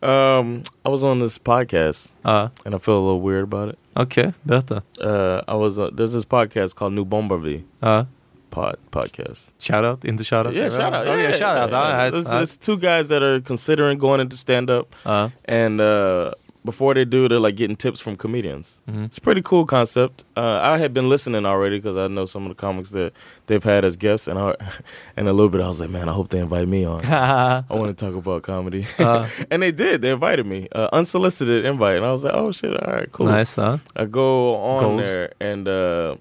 um, 0.38 0.62
I 0.84 0.88
was 0.88 1.04
on 1.04 1.20
this 1.20 1.38
podcast 1.38 2.12
ja. 2.24 2.50
and 2.64 2.74
I 2.74 2.78
feel 2.78 2.94
a 2.94 3.04
little 3.04 3.20
weird 3.20 3.44
about 3.44 3.68
it. 3.68 3.78
Okej, 3.98 4.32
berätta. 4.42 4.82
Uh, 5.00 5.42
I 5.48 5.54
was 5.56 5.78
uh, 5.78 5.90
there's 5.96 6.12
this 6.12 6.24
podcast 6.24 6.74
called 6.76 6.92
New 6.94 7.04
Bombardier 7.04 7.60
Ja. 7.82 8.06
pod 8.50 8.76
podcast. 8.90 9.52
Shoutout, 9.58 10.04
inte 10.04 10.22
shoutout? 10.24 10.52
Yeah, 10.54 10.70
shout 10.70 10.94
out. 10.94 11.06
Oh, 11.08 11.16
yeah, 11.16 11.32
shoutout. 11.32 11.70
yeah. 11.70 11.80
All 11.82 11.92
right. 11.92 12.14
It's, 12.14 12.30
ja. 12.32 12.40
it's 12.42 12.56
two 12.56 12.76
guys 12.78 13.08
that 13.08 13.22
are 13.22 13.40
considering 13.40 13.98
going 13.98 14.20
into 14.20 14.36
stand 14.36 14.70
up. 14.70 14.86
Ja. 15.04 15.30
and 15.44 15.80
uh, 15.80 16.30
before 16.64 16.92
they 16.92 17.04
do, 17.04 17.28
they're 17.28 17.38
like 17.38 17.56
getting 17.56 17.76
tips 17.76 18.00
from 18.00 18.16
comedians. 18.16 18.82
Mhm. 18.90 19.06
It's 19.06 19.18
a 19.18 19.20
pretty 19.20 19.40
cool 19.42 19.64
concept. 19.64 20.24
Uh, 20.36 20.60
I 20.62 20.78
had 20.78 20.92
been 20.92 21.08
listening 21.08 21.46
already 21.46 21.78
because 21.78 21.96
I 21.96 22.08
know 22.08 22.26
some 22.26 22.42
of 22.42 22.48
the 22.48 22.54
comics 22.54 22.90
that 22.90 23.12
they've 23.46 23.62
had 23.62 23.84
as 23.84 23.96
guests, 23.96 24.28
and 24.28 24.38
I, 24.38 24.54
and 25.16 25.28
a 25.28 25.32
little 25.32 25.48
bit 25.48 25.60
I 25.60 25.68
was 25.68 25.80
like, 25.80 25.90
man, 25.90 26.08
I 26.08 26.12
hope 26.12 26.28
they 26.30 26.40
invite 26.40 26.68
me 26.68 26.84
on. 26.84 27.04
I 27.06 27.62
want 27.70 27.96
to 27.96 28.04
talk 28.04 28.14
about 28.14 28.42
comedy, 28.42 28.86
Uh. 28.98 29.28
and 29.50 29.62
they 29.62 29.70
did. 29.72 30.02
They 30.02 30.10
invited 30.10 30.46
me, 30.46 30.68
uh, 30.72 30.88
unsolicited 30.92 31.64
invite, 31.64 31.96
and 31.96 32.04
I 32.04 32.12
was 32.12 32.24
like, 32.24 32.34
oh 32.34 32.52
shit, 32.52 32.74
all 32.76 32.92
right, 32.92 33.10
cool. 33.12 33.26
nice, 33.26 33.56
ja. 33.56 33.78
I 33.96 34.04
go 34.04 34.56
on 34.56 34.82
Goals. 34.82 35.02
there 35.02 35.32
and. 35.40 35.66
Uh, 35.68 36.16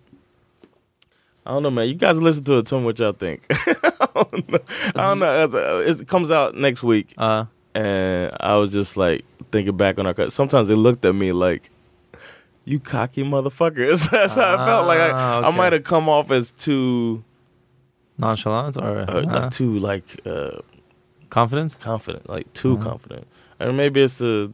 I 1.45 1.51
don't 1.51 1.63
know, 1.63 1.71
man. 1.71 1.87
You 1.87 1.93
guys 1.95 2.21
listen 2.21 2.43
to 2.43 2.57
it. 2.57 2.65
Tell 2.65 2.79
me 2.79 2.85
what 2.85 2.99
y'all 2.99 3.13
think. 3.13 3.45
I 3.49 4.07
don't 4.13 4.49
know. 4.51 4.59
I 4.95 5.15
don't 5.15 5.19
know. 5.53 5.79
It 5.79 6.05
comes 6.05 6.29
out 6.29 6.55
next 6.55 6.83
week 6.83 7.13
Ja. 7.17 7.45
and 7.73 8.33
I 8.41 8.57
was 8.57 8.73
just 8.73 8.97
like 8.97 9.23
thinking 9.51 9.75
back 9.77 9.99
on 9.99 10.05
our. 10.07 10.29
Sometimes 10.29 10.67
they 10.67 10.75
looked 10.75 11.05
at 11.05 11.13
me 11.15 11.31
like, 11.31 11.69
"You 12.65 12.79
cocky 12.79 13.23
motherfuckers." 13.23 14.09
That's 14.11 14.35
how 14.35 14.55
I 14.55 14.65
felt. 14.65 14.87
Like 14.87 14.99
I, 14.99 15.11
Ah, 15.13 15.47
I 15.47 15.51
might 15.51 15.73
have 15.73 15.83
come 15.83 16.09
off 16.09 16.31
as 16.31 16.51
too, 16.51 17.23
Nonchalant 18.17 18.77
or 18.77 19.05
uh, 19.07 19.49
too 19.49 19.77
like 19.79 20.19
uh, 20.25 20.59
confident? 21.29 21.77
confident, 21.79 22.29
like 22.29 22.51
too 22.53 22.73
Uh-huh. 22.75 22.89
confident. 22.89 23.27
And 23.59 23.75
maybe 23.77 24.01
it's 24.01 24.21
a. 24.21 24.49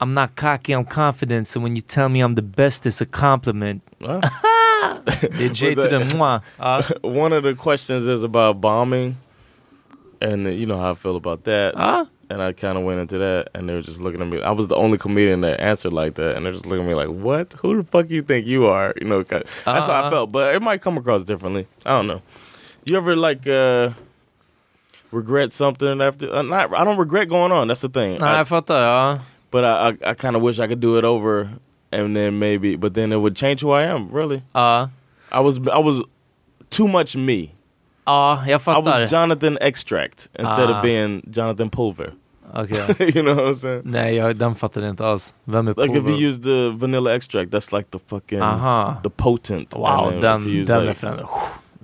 I'm 0.00 0.14
not 0.14 0.36
cocky, 0.36 0.72
I'm 0.74 0.84
confident, 0.84 1.48
so 1.48 1.58
when 1.60 1.74
you 1.74 1.82
tell 1.82 2.08
me 2.08 2.20
I'm 2.20 2.36
the 2.36 2.42
best, 2.42 2.86
it's 2.86 3.00
a 3.00 3.06
compliment. 3.06 3.82
Är 4.00 4.20
J 5.52 5.74
to 5.74 5.82
the 5.82 5.88
the- 6.04 6.16
moi. 6.16 6.40
Ja. 6.60 6.82
one 7.02 7.32
of 7.32 7.42
the 7.42 7.54
questions 7.54 8.06
is 8.06 8.22
about 8.22 8.60
bombing, 8.60 9.16
and 10.20 10.46
uh, 10.46 10.50
you 10.50 10.66
know 10.66 10.78
how 10.78 10.92
I 10.92 10.94
feel 10.94 11.16
about 11.16 11.42
that. 11.44 11.74
Ja. 11.74 12.04
And 12.30 12.42
I 12.42 12.52
kind 12.52 12.76
of 12.78 12.84
went 12.84 13.00
into 13.00 13.18
that, 13.18 13.48
and 13.54 13.68
they 13.68 13.74
were 13.74 13.82
just 13.82 14.00
looking 14.00 14.20
at 14.20 14.28
me. 14.28 14.42
I 14.42 14.50
was 14.50 14.68
the 14.68 14.76
only 14.76 14.98
comedian 14.98 15.40
that 15.42 15.60
answered 15.60 15.92
like 15.92 16.14
that, 16.14 16.36
and 16.36 16.44
they're 16.44 16.52
just 16.52 16.66
looking 16.66 16.84
at 16.84 16.88
me 16.88 16.94
like, 16.94 17.08
"What? 17.08 17.54
Who 17.62 17.76
the 17.76 17.84
fuck 17.84 18.10
you 18.10 18.22
think 18.22 18.46
you 18.46 18.66
are?" 18.66 18.92
You 19.00 19.06
know, 19.08 19.22
that's 19.22 19.44
how 19.64 19.72
I 19.72 19.78
Uh-huh. 20.00 20.10
felt. 20.10 20.32
But 20.32 20.54
it 20.54 20.62
might 20.62 20.80
come 20.82 20.98
across 20.98 21.24
differently. 21.24 21.66
I 21.86 21.90
don't 21.96 22.06
know. 22.06 22.20
You 22.84 22.96
ever 22.96 23.16
like 23.16 23.46
uh 23.48 23.90
regret 25.12 25.52
something 25.52 26.00
after? 26.00 26.32
Uh, 26.32 26.42
not, 26.42 26.72
I 26.74 26.84
don't 26.84 26.98
regret 26.98 27.28
going 27.28 27.52
on. 27.52 27.68
That's 27.68 27.80
the 27.80 27.88
thing. 27.88 28.18
Nej, 28.20 28.40
I, 28.40 28.44
jag 28.44 28.66
that. 28.66 28.78
Ja. 28.80 29.18
but 29.50 29.64
I, 29.64 29.88
I, 29.88 30.10
I 30.10 30.14
kind 30.14 30.36
of 30.36 30.42
wish 30.42 30.58
I 30.58 30.66
could 30.66 30.80
do 30.80 30.96
it 30.98 31.04
over, 31.04 31.48
and 31.92 32.14
then 32.16 32.38
maybe, 32.38 32.76
but 32.76 32.92
then 32.94 33.12
it 33.12 33.16
would 33.16 33.34
change 33.36 33.60
who 33.62 33.70
I 33.70 33.84
am. 33.84 34.10
Really, 34.10 34.42
Ja. 34.54 34.88
I 35.32 35.40
was 35.40 35.58
I 35.68 35.78
was 35.78 36.02
too 36.70 36.86
much 36.88 37.16
me. 37.16 37.54
Ja, 38.08 38.42
jag 38.46 38.60
I 38.60 38.64
fattar. 38.64 39.00
was 39.00 39.12
Jonathan 39.12 39.58
Extract 39.60 40.28
instead 40.38 40.70
Ah. 40.70 40.76
of 40.76 40.82
being 40.82 41.22
Jonathan 41.32 41.70
Pulver. 41.70 42.12
Okej. 42.54 42.76
you 43.16 43.22
know 43.22 43.34
what 43.36 43.44
I'm 43.44 43.54
saying? 43.54 43.82
Nej, 43.84 44.14
jag, 44.14 44.36
den 44.36 44.54
fattade 44.54 44.88
inte 44.88 45.06
alls. 45.06 45.34
Vem 45.44 45.68
är 45.68 45.74
Like 45.74 45.98
if 45.98 46.04
Pulver? 46.04 46.10
you 46.20 46.28
use 46.30 46.42
the 46.42 46.68
vanilla 46.70 47.14
extract, 47.16 47.52
that's 47.52 47.76
like 47.76 47.90
the 47.90 47.98
fucking 48.08 48.40
Aha. 48.42 48.96
the 49.02 49.10
potent. 49.10 49.74
Wow, 49.76 50.12
if 50.14 50.20
den, 50.20 50.46
you 50.48 50.64
den 50.64 50.80
like- 50.80 50.90
referensen. 50.90 51.24
Oh, 51.24 51.38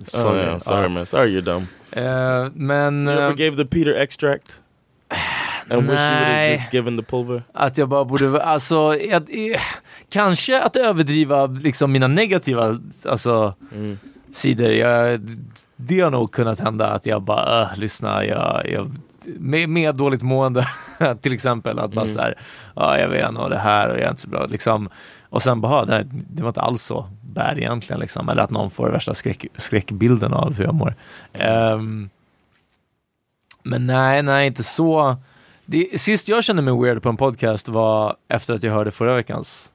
Sorry. 0.07 0.39
yeah, 0.39 0.57
sorry 0.59 0.83
Ja. 0.83 0.89
man, 0.89 1.05
sorry 1.05 1.29
you're 1.29 1.41
dumb. 1.41 1.67
Eh, 1.91 2.47
men 2.53 3.07
You 3.07 3.11
ever 3.17 3.29
eh, 3.29 3.35
gave 3.35 3.55
the 3.57 3.65
Peter 3.65 3.93
extract? 3.95 4.61
And 5.69 5.81
wish 5.81 5.81
you 5.81 5.87
would 5.87 5.99
have 5.99 6.25
Nej. 6.31 6.53
just 6.55 6.73
given 6.73 6.97
the 6.97 7.03
pulver? 7.03 7.43
att 7.53 7.77
jag 7.77 7.89
bara 7.89 8.05
borde, 8.05 8.43
alltså, 8.43 8.75
jag, 8.95 9.51
eh, 9.53 9.61
kanske 10.09 10.61
att 10.61 10.75
överdriva 10.75 11.45
liksom 11.45 11.91
mina 11.91 12.07
negativa 12.07 12.75
alltså, 13.05 13.53
Mm. 13.71 13.99
sidor. 14.31 14.71
Jag, 14.71 15.19
det 15.75 15.99
har 15.99 16.11
nog 16.11 16.31
kunnat 16.31 16.59
hända 16.59 16.87
att 16.87 17.05
jag 17.05 17.21
bara, 17.21 17.61
äh, 17.61 17.77
lyssna, 17.79 18.25
jag, 18.25 18.69
jag, 18.69 18.91
med, 19.25 19.69
med 19.69 19.95
dåligt 19.95 20.21
mående 20.21 20.67
till 21.21 21.33
exempel, 21.33 21.79
att 21.79 21.93
bara 21.93 22.01
Mm. 22.05 22.15
så 22.15 22.21
här, 22.21 22.37
ja 22.75 22.97
jag 22.99 23.09
vet 23.09 23.33
nog 23.33 23.49
det 23.49 23.57
här 23.57 23.89
och 23.89 23.95
jag 23.97 24.03
är 24.05 24.09
inte 24.09 24.21
så 24.21 24.27
bra, 24.27 24.45
liksom. 24.45 24.89
Och 25.29 25.41
sen 25.41 25.61
bara, 25.61 25.67
"Ha, 25.71 25.85
det, 25.85 26.05
det 26.11 26.43
var 26.43 26.49
inte 26.49 26.61
alls 26.61 26.83
så 26.83 27.09
bad 27.21 27.57
egentligen, 27.57 27.99
liksom. 27.99 28.29
eller 28.29 28.43
att 28.43 28.49
någon 28.49 28.71
får 28.71 28.89
värsta 28.89 29.13
skräck, 29.13 29.45
skräckbilden 29.55 30.33
av 30.33 30.53
hur 30.53 30.63
jag 30.63 30.73
mår. 30.75 30.95
Ehm, 31.33 32.09
men 33.63 33.87
nej, 33.87 34.23
nej, 34.23 34.47
inte 34.47 34.63
så. 34.63 35.15
Det, 35.65 36.01
sist 36.01 36.27
jag 36.27 36.43
kände 36.43 36.61
mig 36.61 36.73
weird 36.81 37.03
på 37.03 37.09
en 37.09 37.17
podcast 37.17 37.67
var 37.67 38.15
efter 38.27 38.53
att 38.53 38.63
jag 38.63 38.73
hörde 38.73 38.91
förra 38.91 39.15
veckans 39.15 39.71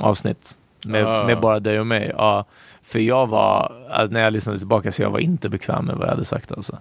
avsnitt. 0.00 0.58
Med, 0.86 1.06
Ah. 1.06 1.26
med 1.26 1.40
bara 1.40 1.60
dig 1.60 1.80
och 1.80 1.86
mig. 1.86 2.12
Ja, 2.16 2.44
för 2.82 2.98
jag 2.98 3.26
var, 3.26 3.72
alltså, 3.90 4.12
när 4.12 4.20
jag 4.20 4.32
lyssnade 4.32 4.58
tillbaka, 4.58 4.92
så 4.92 5.02
jag 5.02 5.10
var 5.10 5.18
inte 5.18 5.48
bekväm 5.48 5.84
med 5.84 5.96
vad 5.96 6.06
jag 6.06 6.10
hade 6.12 6.24
sagt 6.24 6.52
alltså. 6.52 6.78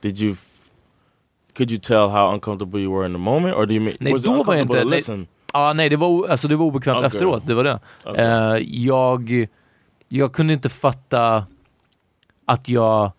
Did 0.00 0.18
you? 0.18 0.34
Could 1.56 1.70
you 1.70 1.80
tell 1.80 2.08
how 2.08 2.32
uncomfortable 2.34 2.80
you 2.80 2.96
were 2.96 3.06
in 3.06 3.12
the 3.12 3.18
moment, 3.18 3.56
or 3.56 3.66
do 3.66 3.74
you 3.74 3.84
mean 3.84 3.96
Nej, 4.00 4.12
was 4.12 4.22
it 4.24 4.26
då 4.30 4.42
var 4.44 4.54
jag 4.54 4.62
inte- 4.62 4.84
nej. 4.84 5.26
Ja, 5.52 5.72
nej, 5.72 5.88
det 5.88 5.96
var, 5.96 6.28
alltså, 6.28 6.48
det 6.48 6.56
var 6.56 6.66
obekvämt 6.66 6.96
Okej. 6.96 7.06
efteråt, 7.06 7.46
det 7.46 7.54
var 7.54 7.64
det. 7.64 7.80
Okay. 8.04 8.24
Eh, 8.24 8.56
jag, 8.84 9.46
jag 10.08 10.32
kunde 10.32 10.52
inte 10.52 10.68
fatta 10.68 11.44
att 12.46 12.68
jag 12.68 13.10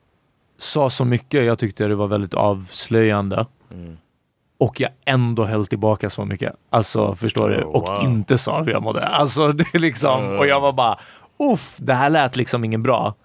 sa 0.58 0.89
så 0.89 1.06
mycket. 1.06 1.46
Jag 1.46 1.60
tyckte 1.60 1.88
det 1.88 1.96
var 1.96 2.08
väldigt 2.08 2.34
avslöjande. 2.34 3.46
Mm. 3.74 3.98
Och 4.63 4.82
jag 4.82 4.89
ändå 5.06 5.45
höll 5.45 5.67
tillbaka 5.67 6.10
så 6.10 6.26
mycket. 6.26 6.54
Alltså, 6.69 7.15
förstår 7.15 7.49
du? 7.49 7.62
Och 7.62 7.88
wow. 7.88 8.04
inte 8.04 8.38
sa 8.38 8.62
hur 8.62 8.71
jag 8.71 8.84
mådde. 8.84 9.06
Alltså, 9.06 9.52
det 9.52 9.80
liksom, 9.80 10.38
och 10.39 10.47
jag 10.47 10.62
var 10.62 10.73
bara, 10.73 10.99
uff, 11.54 11.76
det 11.78 11.93
här 11.93 12.10
lät 12.10 12.36
liksom 12.36 12.63
ingen 12.63 12.84
bra 12.84 13.15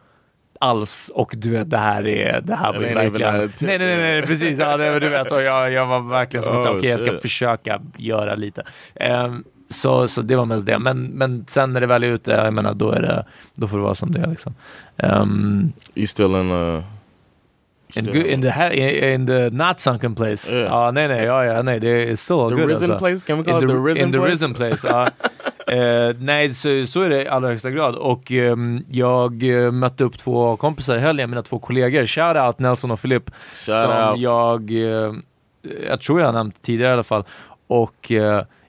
alls. 0.61 1.11
Och 1.15 1.35
du 1.37 1.51
vet, 1.51 1.71
det 1.71 1.79
här 1.79 2.07
är, 2.07 2.41
det 2.41 2.55
här 2.55 2.73
var 2.73 2.81
ju 2.81 2.95
verkligen... 2.95 3.35
a. 3.35 3.39
Nej, 3.39 3.51
nej, 3.61 3.79
nej, 3.79 3.97
nej, 3.97 4.23
precis. 4.23 4.59
Ja, 4.59 4.77
det, 4.77 5.01
du 5.01 5.09
vet, 5.09 5.33
och 5.33 5.43
jag, 5.43 5.73
jag 5.73 5.87
var 5.87 6.01
verkligen 6.01 6.45
som 6.45 6.57
Oh, 6.57 6.77
okej, 6.77 6.91
jag 6.91 7.01
ska 7.01 7.19
försöka 7.19 7.81
göra 7.97 8.35
lite. 8.35 8.63
Ehm, 8.95 9.45
så, 9.69 10.09
så 10.09 10.23
det 10.23 10.37
var 10.37 10.45
mest 10.45 10.67
det. 10.67 10.79
Men, 10.79 11.07
men 11.07 11.45
sen 11.49 11.73
när 11.73 11.81
det 11.81 11.87
väl 11.87 12.05
är 12.05 12.09
ute, 12.09 12.31
jag 12.31 12.55
menar, 12.55 12.75
då, 12.75 12.91
är 12.91 13.03
det, 13.03 13.25
då 13.55 13.69
får 13.69 13.77
det 13.77 13.83
vara 13.83 13.95
som 13.95 14.11
det 14.11 14.21
är. 14.21 14.27
Liksom. 14.27 14.55
You 15.95 16.07
still 16.07 16.35
in 16.35 16.51
uh? 16.51 16.83
In, 17.99 18.05
good, 18.07 18.17
in, 18.27 18.43
the, 18.43 19.15
in, 19.15 19.27
the 19.27 19.51
not 19.53 19.81
sunken 19.81 20.15
place. 20.15 20.55
Ja, 20.57 20.59
Yeah. 20.61 20.93
nej, 20.93 21.09
nej, 21.09 21.25
ja, 21.25 21.45
ja, 21.45 21.63
nej, 21.63 21.81
det 21.81 21.89
är 22.11 22.17
still 22.17 22.49
The 22.49 22.55
good. 22.55 22.69
risen 22.69 22.91
alltså. 22.93 22.99
place? 22.99 23.25
We 23.35 23.45
call 23.45 23.63
In 23.63 23.65
it 23.65 23.69
the, 23.69 23.75
the 23.75 23.83
risen 23.83 24.07
in 24.07 24.13
the 24.13 24.19
place? 24.19 24.33
risen 24.33 24.55
place, 24.55 24.89
ja. 24.89 25.09
Eh, 25.75 26.15
nej, 26.21 26.55
så, 26.55 26.87
så 26.87 27.03
är 27.03 27.09
det 27.11 27.23
i 27.23 27.29
allra 27.29 27.49
högsta 27.49 27.71
grad. 27.71 27.95
Och 27.95 28.33
ehm, 28.33 28.85
jag 28.91 29.43
eh, 29.65 29.71
mötte 29.73 30.05
upp 30.05 30.19
två 30.19 30.57
kompisar 30.57 30.97
i 30.97 31.01
helgen, 31.01 31.31
mina 31.31 31.43
två 31.43 31.59
kollegor. 31.59 32.07
Shoutout 32.07 32.59
Nelson 32.59 32.91
och 32.91 33.01
Filip. 33.01 33.31
Shout 33.67 33.77
som 33.77 33.91
out. 33.91 34.19
jag, 34.21 34.71
eh, 34.71 35.13
jag 35.89 36.01
tror 36.01 36.21
jag 36.21 36.27
har 36.27 36.33
nämnt 36.33 36.63
tidigare 36.63 36.91
i 36.91 36.93
alla 36.95 37.03
fall. 37.03 37.25
Och 37.67 38.11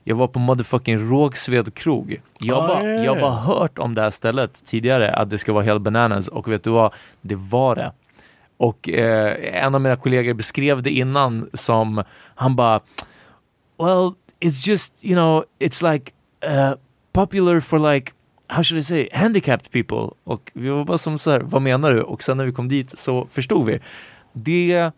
jag 0.04 0.16
var 0.16 0.26
på 0.26 0.38
motherfucking 0.38 1.10
Rågsved 1.10 1.74
krog. 1.74 2.20
Jag 2.38 2.58
Ah, 2.58 2.68
bara 2.68 2.82
ja, 2.84 2.90
jag 3.04 3.16
ja. 3.16 3.20
bara 3.20 3.30
hört 3.34 3.78
om 3.78 3.94
det 3.94 4.02
här 4.02 4.10
stället 4.10 4.64
tidigare, 4.66 5.10
att 5.14 5.30
det 5.30 5.38
ska 5.38 5.52
vara 5.52 5.64
helt 5.64 5.82
bananas. 5.82 6.28
Och 6.28 6.48
vet 6.52 6.64
du 6.64 6.70
vad? 6.70 6.92
Det 7.20 7.34
var 7.36 7.76
det. 7.76 7.92
Och 8.60 8.88
eh, 8.88 9.64
en 9.64 9.74
av 9.74 9.80
mina 9.80 9.96
kollegor 9.96 10.34
beskrev 10.34 10.82
det 10.82 10.90
innan 10.90 11.50
som, 11.52 12.04
han 12.34 12.56
bara 12.56 12.80
Well, 13.78 14.14
it's 14.40 14.68
just, 14.68 15.04
you 15.04 15.14
know, 15.14 15.44
it's 15.58 15.92
like 15.92 16.12
uh, 16.46 16.74
popular 17.12 17.60
for 17.60 17.94
like 17.94 18.12
How 18.46 18.62
should 18.62 18.80
I 18.80 18.84
say? 18.84 19.08
Handicapped 19.12 19.70
people. 19.70 20.16
Och 20.24 20.50
vi 20.54 20.68
var 20.68 20.84
bara 20.84 20.98
som 20.98 21.18
så 21.18 21.30
här, 21.30 21.40
vad 21.40 21.62
menar 21.62 21.92
du? 21.92 22.02
Och 22.02 22.22
sen 22.22 22.36
när 22.36 22.44
vi 22.44 22.52
kom 22.52 22.68
dit 22.68 22.98
så 22.98 23.26
förstod 23.30 23.66
vi. 23.66 23.80
Det, 24.32 24.90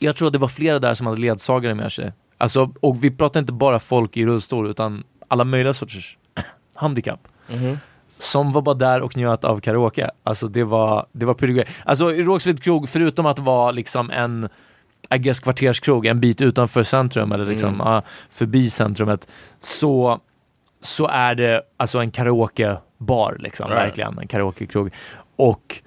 jag 0.00 0.16
tror 0.16 0.26
att 0.26 0.32
det 0.32 0.38
var 0.38 0.48
flera 0.48 0.78
där 0.78 0.94
som 0.94 1.06
hade 1.06 1.20
ledsagare 1.20 1.74
med 1.74 1.92
sig. 1.92 2.12
Alltså, 2.38 2.72
och 2.80 3.04
vi 3.04 3.10
pratar 3.10 3.40
inte 3.40 3.52
bara 3.52 3.78
folk 3.78 4.16
i 4.16 4.26
rullstol 4.26 4.70
utan 4.70 5.04
alla 5.28 5.44
möjliga 5.44 5.74
sorters 5.74 6.18
handikapp. 6.74 7.28
Mhm. 7.48 7.78
Som 8.18 8.52
var 8.52 8.62
bara 8.62 8.74
där 8.74 9.00
och 9.02 9.16
njöt 9.16 9.44
av 9.44 9.60
karaoke. 9.60 10.10
Alltså 10.24 10.48
det 10.48 10.64
var, 10.64 11.06
det 11.12 11.26
var 11.26 11.34
pretty 11.34 11.52
great. 11.52 11.68
Alltså 11.84 12.08
Rågsved 12.08 12.62
krog, 12.62 12.88
förutom 12.88 13.26
att 13.26 13.38
vara 13.38 13.70
liksom 13.70 14.10
en 14.10 14.48
I 15.14 15.18
guess 15.18 15.40
kvarterskrog, 15.40 16.06
en 16.06 16.20
bit 16.20 16.40
utanför 16.40 16.82
centrum 16.82 17.32
eller 17.32 17.46
liksom 17.46 17.74
Mm. 17.74 17.86
ja, 17.86 18.02
förbi 18.30 18.70
centrumet, 18.70 19.28
så, 19.60 20.20
så 20.82 21.06
är 21.06 21.34
det 21.34 21.62
alltså 21.76 21.98
en 21.98 22.10
karaokebar 22.10 23.36
liksom, 23.40 23.68
Right. 23.70 23.82
verkligen 23.86 24.18
en 24.18 24.28
karaokekrog. 24.28 24.90
Och 25.36 25.82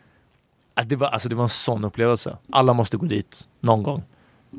att 0.74 0.90
det, 0.90 0.96
var, 0.96 1.08
alltså, 1.08 1.30
det 1.30 1.36
var 1.36 1.44
en 1.44 1.50
sån 1.50 1.86
upplevelse. 1.86 2.38
Alla 2.52 2.74
måste 2.74 2.98
gå 2.98 3.06
dit 3.06 3.42
någon 3.60 3.84
gång. 3.84 4.04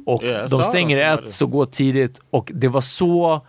Och 0.06 0.24
jag 0.24 0.50
de 0.50 0.62
stänger 0.62 1.00
ett, 1.14 1.30
så 1.30 1.46
gå 1.46 1.66
tidigt. 1.66 2.20
Och 2.30 2.50
det 2.54 2.68
var 2.68 2.80
så 2.80 3.40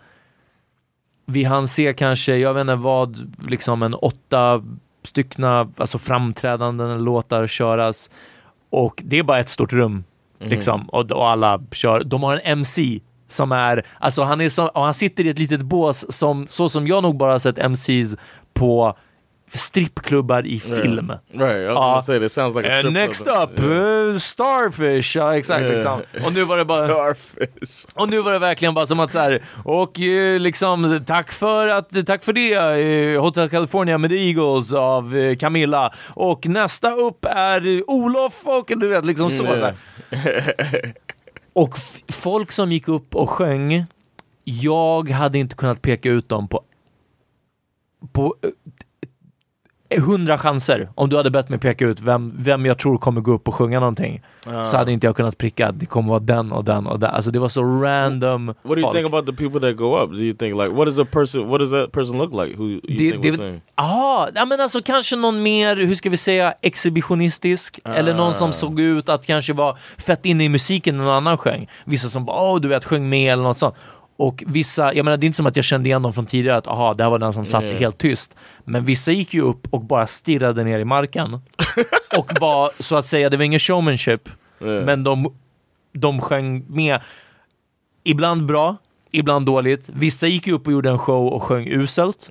vi 1.31 1.43
hann 1.43 1.67
se 1.67 1.93
kanske, 1.93 2.37
jag 2.37 2.53
vet 2.53 2.61
inte 2.61 2.75
vad, 2.75 3.35
liksom 3.47 3.83
en 3.83 3.93
åtta 3.93 4.63
styckna 5.03 5.71
alltså 5.77 5.97
framträdanden 5.97 7.03
låtar 7.03 7.47
köras. 7.47 8.09
Och 8.69 9.01
det 9.05 9.19
är 9.19 9.23
bara 9.23 9.39
ett 9.39 9.49
stort 9.49 9.73
rum. 9.73 10.03
Liksom, 10.39 10.89
och, 10.89 11.11
och 11.11 11.29
alla 11.29 11.61
kör. 11.71 12.03
De 12.03 12.23
har 12.23 12.33
en 12.33 12.59
MC 12.59 12.99
som 13.27 13.51
är, 13.51 13.85
alltså 13.99 14.23
han 14.23 14.41
är 14.41 14.49
som, 14.49 14.67
och 14.67 14.83
han 14.83 14.93
sitter 14.93 15.25
i 15.25 15.29
ett 15.29 15.39
litet 15.39 15.61
bås 15.61 16.13
som, 16.13 16.47
så 16.47 16.69
som 16.69 16.87
jag 16.87 17.03
nog 17.03 17.17
bara 17.17 17.39
sett 17.39 17.57
MCs 17.57 18.15
på 18.53 18.97
strippklubbar 19.57 20.45
i 20.45 20.59
film. 20.59 21.13
Right, 21.33 21.41
I 21.41 21.61
was 21.61 21.69
Ja. 21.69 21.73
gonna 21.73 22.01
say 22.01 22.19
that 22.19 22.31
sounds 22.31 22.55
like 22.55 22.69
a 22.69 22.73
And 22.73 22.79
strip 22.81 22.93
next 22.93 23.27
up, 23.27 23.59
uh, 23.59 24.17
Starfish! 24.17 25.15
Ja 25.15 25.35
exakt, 25.37 25.61
Yeah. 25.61 25.73
liksom. 25.73 26.01
Och 26.25 26.33
nu 26.33 26.43
var 26.43 26.57
det 26.57 26.65
bara... 26.65 26.87
Starfish. 26.87 27.85
Och 27.93 28.09
nu 28.09 28.21
var 28.21 28.31
det 28.33 28.39
verkligen 28.39 28.73
bara 28.73 28.87
som 28.87 28.99
att 28.99 29.11
så 29.11 29.19
här, 29.19 29.43
och 29.65 29.99
eh, 29.99 30.39
liksom 30.39 31.03
tack 31.07 31.31
för 31.31 31.67
att, 31.67 32.05
tack 32.07 32.23
för 32.23 32.33
det, 32.33 32.53
eh, 33.15 33.21
Hotel 33.21 33.49
California 33.49 33.97
med 33.97 34.09
The 34.09 34.27
Eagles 34.27 34.73
av 34.73 35.17
eh, 35.17 35.35
Camilla. 35.35 35.93
Och 36.07 36.47
nästa 36.47 36.91
upp 36.91 37.25
är 37.29 37.67
eh, 37.77 37.81
Olof 37.87 38.41
och 38.43 38.71
du 38.77 38.87
vet 38.87 39.05
liksom 39.05 39.29
så. 39.31 39.45
Mm, 39.45 39.59
så 39.59 39.65
här. 39.65 39.75
Och 41.53 41.75
folk 42.11 42.51
som 42.51 42.71
gick 42.71 42.87
upp 42.87 43.15
och 43.15 43.29
sjöng, 43.29 43.85
jag 44.43 45.09
hade 45.09 45.37
inte 45.39 45.55
kunnat 45.55 45.81
peka 45.81 46.09
ut 46.09 46.29
dem 46.29 46.47
på 46.47 46.63
på 48.13 48.35
eh, 48.43 48.49
hundra 49.99 50.37
chanser. 50.37 50.89
Om 50.95 51.09
du 51.09 51.17
hade 51.17 51.31
bett 51.31 51.49
mig 51.49 51.59
peka 51.59 51.85
ut 51.85 51.99
vem, 51.99 52.31
vem 52.35 52.65
jag 52.65 52.77
tror 52.77 52.97
kommer 52.97 53.21
gå 53.21 53.31
upp 53.31 53.47
och 53.47 53.55
sjunga 53.55 53.79
någonting 53.79 54.21
så 54.65 54.77
hade 54.77 54.91
inte 54.91 55.07
jag 55.07 55.15
kunnat 55.15 55.37
pricka. 55.37 55.71
Det 55.71 55.85
kommer 55.85 56.09
vara 56.09 56.19
den 56.19 56.51
och 56.51 56.63
den 56.65 56.87
och 56.87 56.99
den. 56.99 57.09
Alltså 57.09 57.31
det 57.31 57.39
var 57.39 57.49
så 57.49 57.63
random 57.81 58.47
What 58.47 58.55
do 58.63 58.69
you 58.75 58.81
folk. 58.81 58.95
think 58.95 59.07
about 59.07 59.25
the 59.25 59.33
people 59.33 59.59
that 59.69 59.77
go 59.77 59.97
up? 60.03 60.09
Do 60.11 60.17
you 60.17 60.33
think 60.33 60.55
like 60.57 60.73
what 60.73 60.87
is 60.87 60.99
a 60.99 61.05
person? 61.11 61.49
What 61.49 61.59
does 61.59 61.71
that 61.71 61.91
person 61.91 62.17
look 62.17 62.31
like? 62.45 62.57
Who 62.57 62.63
you 62.69 62.81
Det- 62.83 62.97
think 63.21 63.37
det- 63.37 63.59
ja, 63.77 64.27
men 64.47 64.61
alltså 64.61 64.81
kanske 64.81 65.15
någon 65.15 65.43
mer, 65.43 65.75
hur 65.75 65.95
ska 65.95 66.09
vi 66.09 66.17
säga, 66.17 66.53
exhibitionistisk. 66.61 67.79
Eller 67.85 68.13
någon 68.13 68.33
som 68.33 68.53
såg 68.53 68.79
ut 68.79 69.09
att 69.09 69.25
kanske 69.25 69.53
vara 69.53 69.75
fett 69.97 70.25
inne 70.25 70.43
i 70.45 70.49
musiken 70.49 70.97
när 70.97 71.03
någon 71.03 71.13
annan 71.13 71.37
sjöng. 71.37 71.67
Vissa 71.85 72.09
som 72.09 72.25
bara, 72.25 72.41
åh 72.41 72.59
du 72.61 72.67
vet, 72.67 72.85
sjöng 72.85 73.09
med 73.09 73.33
eller 73.33 73.43
något 73.43 73.57
sånt. 73.57 73.75
Och 74.21 74.43
vissa, 74.47 74.93
jag 74.93 75.03
menar 75.05 75.17
det 75.17 75.25
är 75.25 75.27
inte 75.27 75.37
som 75.37 75.45
att 75.45 75.55
jag 75.55 75.65
kände 75.65 75.89
igen 75.89 76.01
dem 76.01 76.13
från 76.13 76.25
tidigare, 76.25 76.57
att 76.57 76.67
aha, 76.67 76.93
det 76.93 77.03
här 77.03 77.09
var 77.11 77.19
den 77.19 77.33
som 77.33 77.45
satt 77.45 77.63
Nej. 77.63 77.75
helt 77.75 77.97
tyst. 77.97 78.35
Men 78.63 78.85
vissa 78.85 79.11
gick 79.11 79.33
ju 79.33 79.41
upp 79.41 79.67
och 79.69 79.81
bara 79.81 80.07
stirrade 80.07 80.63
ner 80.63 80.79
i 80.79 80.85
marken. 80.85 81.33
och 82.17 82.31
var, 82.39 82.71
så 82.79 82.95
att 82.95 83.05
säga, 83.05 83.29
det 83.29 83.37
var 83.37 83.43
ingen 83.43 83.59
showmanship, 83.59 84.29
Yeah. 84.63 84.85
men 84.85 85.03
de, 85.03 85.33
de 85.93 86.21
sjöng 86.21 86.65
med. 86.67 87.01
ibland 88.03 88.45
bra, 88.45 88.77
ibland 89.11 89.45
dåligt. 89.45 89.89
Vissa 89.93 90.27
gick 90.27 90.47
ju 90.47 90.53
upp 90.53 90.67
och 90.67 90.73
gjorde 90.73 90.89
en 90.89 90.99
show 90.99 91.27
och 91.27 91.43
sjöng 91.43 91.67
uselt. 91.67 92.29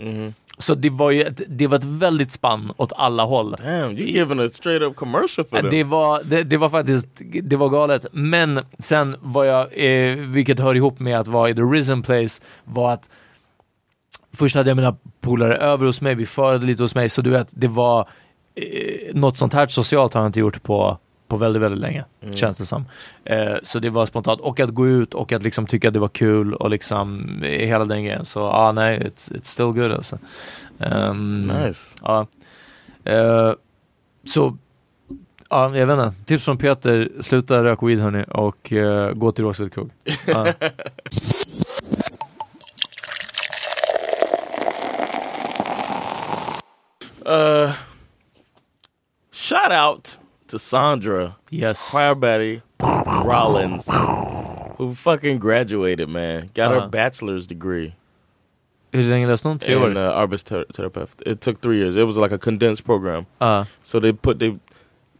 Så 0.61 0.75
det 0.75 0.91
var 0.91 1.11
ju 1.11 1.23
ett, 1.23 1.43
det 1.49 1.67
var 1.67 1.77
ett 1.77 1.85
väldigt 1.85 2.33
spann 2.33 2.73
åt 2.77 2.93
alla 2.97 3.25
håll. 3.25 3.51
Damn, 3.51 3.99
you 3.99 4.07
giving 4.07 4.41
a 4.41 4.49
straight 4.49 4.83
up 4.83 4.97
commercial 4.97 5.47
for 5.47 5.57
them. 5.57 5.71
Det 5.71 5.85
var, 5.85 6.23
det, 6.25 6.43
det 6.43 6.57
var 6.57 6.71
faktiskt 6.71 7.09
det 7.43 7.57
var 7.57 7.69
galet. 7.69 8.07
Men 8.13 8.61
sen 8.79 9.17
var 9.21 9.45
jag, 9.45 9.67
eh, 9.73 10.17
vilket 10.17 10.59
hör 10.59 10.75
ihop 10.75 11.01
med 11.01 11.19
att 11.21 11.29
vara 11.29 11.51
i 11.51 11.55
the 11.55 11.63
risen 11.63 12.03
place, 12.03 12.43
var 12.65 12.93
att 12.93 13.11
först 14.33 14.57
hade 14.57 14.71
jag 14.71 14.77
mina 14.77 14.97
polare 15.21 15.57
över 15.57 15.87
hos 15.87 16.01
mig, 16.01 16.15
vi 16.15 16.27
förade 16.27 16.67
lite 16.67 16.83
hos 16.83 16.95
mig, 16.95 17.09
så 17.09 17.23
du 17.23 17.31
vet, 17.31 17.49
det 17.51 17.69
var 17.69 18.09
eh, 18.55 19.15
något 19.15 19.37
sånt 19.37 19.55
här 19.55 19.67
socialt 19.67 20.15
har 20.15 20.21
jag 20.21 20.29
inte 20.29 20.41
gjort 20.41 20.63
på 20.63 20.99
på 21.31 21.37
väldigt, 21.37 21.63
väldigt 21.63 21.81
länge, 21.81 22.05
känns 22.35 22.59
det 22.59 22.67
som. 22.67 22.85
Eh, 23.25 23.55
så 23.63 23.79
det 23.79 23.91
var 23.91 24.07
spontant. 24.07 24.41
Och 24.41 24.61
att 24.61 24.71
gå 24.71 24.89
ut 24.89 25.15
och 25.15 25.33
att 25.33 25.43
liksom 25.43 25.67
tycka 25.67 25.89
att 25.89 25.95
det 25.95 26.01
var 26.01 26.09
kul 26.09 26.55
och 26.55 26.71
liksom 26.71 27.29
eh, 27.43 27.67
hela 27.67 27.85
den 27.85 28.05
grejen. 28.05 28.25
Så 28.25 28.41
ja, 28.41 28.53
ah, 28.53 28.73
nej, 28.73 28.99
it's, 28.99 29.33
it's 29.33 29.45
still 29.45 29.67
good 29.67 29.93
alltså. 29.93 30.19
Ehm, 30.79 31.47
Nice. 31.47 31.97
Ja. 32.03 32.27
Eh, 33.05 33.53
så, 34.25 34.57
ja, 35.51 35.77
jag 35.77 35.87
vet 35.87 35.99
inte. 35.99 36.25
Tips 36.25 36.45
från 36.45 36.59
Peter, 36.59 37.09
sluta 37.21 37.65
röka 37.65 37.87
weed 37.87 37.99
hörni 37.99 38.25
och 38.29 38.73
eh, 38.73 39.13
gå 39.13 39.33
till 39.33 39.45
Råsved 39.45 39.73
krog. 39.73 39.91
Ja. 40.27 40.47
Uh, 47.27 47.73
shout 49.33 49.73
out 49.73 50.20
to 50.51 50.59
Sandra 50.59 51.37
Yes. 51.51 51.93
Choirberry 51.93 52.63
Rollins, 53.25 53.87
who 54.77 54.95
fucking 54.95 55.39
graduated, 55.39 56.09
man. 56.09 56.51
Got 56.55 56.71
her 56.71 56.79
Uh-huh. 56.79 56.89
bachelor's 56.89 57.47
degree 57.47 57.95
Hur 58.93 59.03
länge 59.03 59.27
läste 59.29 59.45
hon? 59.45 59.59
Tre 59.59 59.73
in 59.75 59.83
år? 59.83 59.97
uh, 59.97 60.27
arbetsterapeut. 60.27 61.09
It 61.25 61.41
took 61.41 61.61
three 61.61 61.79
years. 61.79 61.97
It 61.97 62.07
was 62.07 62.17
like 62.17 62.33
a 62.33 62.39
condensed 62.39 62.85
program. 62.85 63.27
Ja. 63.41 63.65
So 63.83 64.01
they 64.01 64.13
put 64.13 64.39
they 64.41 64.59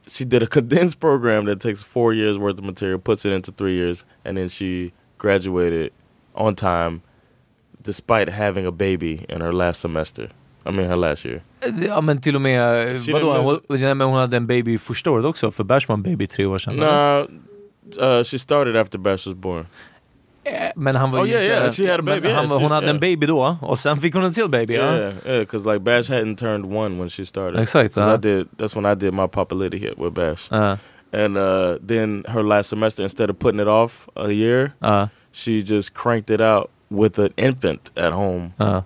she 0.09 0.25
did 0.25 0.43
a 0.43 0.47
condensed 0.59 0.99
program 0.99 1.45
that 1.45 1.61
takes 1.61 1.83
four 1.83 2.13
years 2.13 2.37
worth 2.37 2.59
of 2.59 2.65
material, 2.65 2.99
puts 2.99 3.25
it 3.25 3.33
into 3.33 3.53
three 3.53 3.77
years, 3.77 4.05
and 4.25 4.37
then 4.37 4.49
she 4.49 4.93
graduated 5.19 5.93
on 6.35 6.55
time, 6.57 7.03
despite 7.83 8.29
having 8.29 8.67
a 8.67 8.73
baby 8.73 9.25
in 9.29 9.41
her 9.41 9.53
last 9.53 9.81
semester. 9.81 10.29
I 10.67 10.71
mean 10.73 10.89
her 10.89 10.97
last 10.97 11.27
year. 11.27 11.41
ja 11.89 12.01
men 12.01 12.21
till 12.21 12.35
och 12.35 12.41
med, 12.43 12.89
eh, 12.91 12.95
She 12.95 13.13
vadå? 13.13 13.33
Hon, 13.33 13.55
miss- 13.69 13.81
nej, 13.83 13.95
men 13.95 14.07
hon 14.09 14.17
hade 14.19 14.37
en 14.37 14.47
baby 14.47 14.79
första 14.79 15.11
året 15.11 15.25
också, 15.25 15.51
för 15.51 15.65
Bash 15.65 15.89
var 15.89 15.95
en 15.95 16.03
baby 16.03 16.27
tre 16.27 16.47
år 16.47 16.59
sedan. 16.59 16.77
Nah, 16.77 17.21
uh, 18.19 18.25
she 18.25 18.39
started 18.39 18.77
after 18.77 18.99
Bash 18.99 19.27
was 19.29 19.35
born. 19.35 19.67
Eh, 20.45 20.53
Men 20.77 20.97
han 20.97 21.11
var 21.11 21.21
Oh, 21.21 21.27
ju 21.29 21.33
yeah, 21.35 21.45
yeah, 21.45 21.71
she 21.71 21.91
had 21.91 22.01
a 22.01 22.03
baby, 22.03 22.29
Han, 22.29 22.45
yeah, 22.45 22.57
she- 22.59 22.63
hon 22.63 22.71
hade 22.71 22.91
en 22.91 23.01
baby 23.01 23.27
då, 23.27 23.57
och 23.63 23.79
sen 23.79 23.97
fick 23.97 24.15
hon 24.15 24.25
en 24.25 24.33
till 24.33 24.49
baby. 24.49 24.75
Ja. 24.75 24.97
Yeah, 24.97 25.13
yeah, 25.27 25.39
because 25.41 25.69
like 25.73 25.81
Bash 25.81 26.11
hadn't 26.11 26.37
turned 26.37 26.65
one 26.77 26.99
when 26.99 27.09
she 27.11 27.27
started. 27.27 27.61
Exakt. 27.61 27.97
Ja. 27.97 28.15
I 28.15 28.17
did. 28.17 28.47
That's 28.59 28.77
when 28.77 28.93
I 28.93 28.95
did 28.97 29.15
my 29.15 29.27
popularity 29.29 29.79
hit 29.79 29.99
with 29.99 30.15
Bash, 30.15 30.49
Ja. 30.51 30.77
and 31.25 31.37
uh, 31.37 31.89
then 31.89 32.25
her 32.29 32.43
last 32.43 32.69
semester, 32.71 33.03
instead 33.03 33.31
of 33.31 33.37
putting 33.39 33.61
it 33.61 33.69
off 33.69 34.09
a 34.15 34.29
year, 34.29 34.71
Ja. 34.81 35.09
she 35.33 35.51
just 35.63 35.95
cranked 35.95 36.31
it 36.35 36.41
out 36.41 36.67
with 36.91 37.19
an 37.21 37.31
infant 37.37 37.93
at 37.99 38.13
home. 38.13 38.51
Ja. 38.59 38.83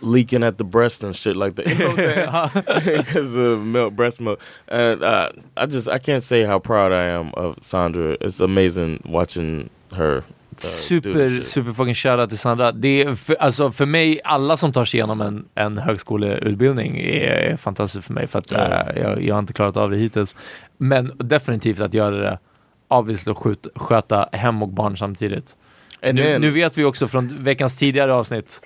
Leaking 0.00 0.42
at 0.44 0.56
the 0.58 0.64
breast 0.64 1.04
and 1.04 1.14
shit 1.16 1.36
like 1.36 1.54
that. 1.56 1.66
You 1.66 1.74
know 1.78 1.90
what 1.90 1.98
I'm 1.98 2.62
saying? 2.84 2.96
Because 3.04 3.36
of 3.36 3.60
milk, 3.60 3.92
breast 3.96 4.20
milk. 4.20 4.40
And 4.68 5.02
uh, 5.02 5.28
I 5.56 5.66
just 5.66 5.88
I 5.88 5.98
can't 5.98 6.22
say 6.22 6.44
how 6.44 6.58
proud 6.58 6.92
I 6.92 7.04
am 7.18 7.32
of 7.34 7.56
Sandra. 7.60 8.16
It's 8.20 8.40
amazing 8.44 9.02
watching 9.04 9.68
her. 9.92 10.16
uh, 10.16 10.22
Super, 10.58 11.42
super 11.42 11.72
fucking 11.72 11.94
shoutout 11.94 12.28
till 12.28 12.38
Sandra. 12.38 12.72
Det 12.72 13.02
är 13.02 13.14
för, 13.14 13.34
alltså 13.34 13.72
för 13.72 13.86
mig, 13.86 14.20
alla 14.24 14.56
som 14.56 14.72
tar 14.72 14.84
sig 14.84 14.98
igenom 14.98 15.20
en, 15.20 15.44
en 15.54 15.78
högskoleutbildning 15.78 16.96
är, 17.00 17.26
är 17.52 17.56
fantastiskt 17.56 18.06
för 18.06 18.14
mig 18.14 18.26
för 18.26 18.38
att 18.38 18.50
Ja. 18.50 18.58
äh, 18.58 19.02
jag, 19.02 19.22
jag 19.22 19.34
har 19.34 19.38
inte 19.40 19.52
klarat 19.52 19.76
av 19.76 19.90
det 19.90 19.96
hittills. 19.96 20.36
Men 20.76 21.12
definitivt 21.18 21.80
att 21.80 21.94
göra 21.94 22.16
det, 22.16 22.38
obviously 22.88 23.30
att 23.30 23.36
skjuta, 23.38 23.68
sköta 23.76 24.28
hem 24.32 24.62
och 24.62 24.68
barn 24.68 24.96
samtidigt. 24.96 25.56
Nu, 26.12 26.38
nu 26.38 26.50
vet 26.50 26.78
vi 26.78 26.84
också 26.84 27.08
från 27.08 27.44
veckans 27.44 27.78
tidigare 27.78 28.14
avsnitt 28.14 28.60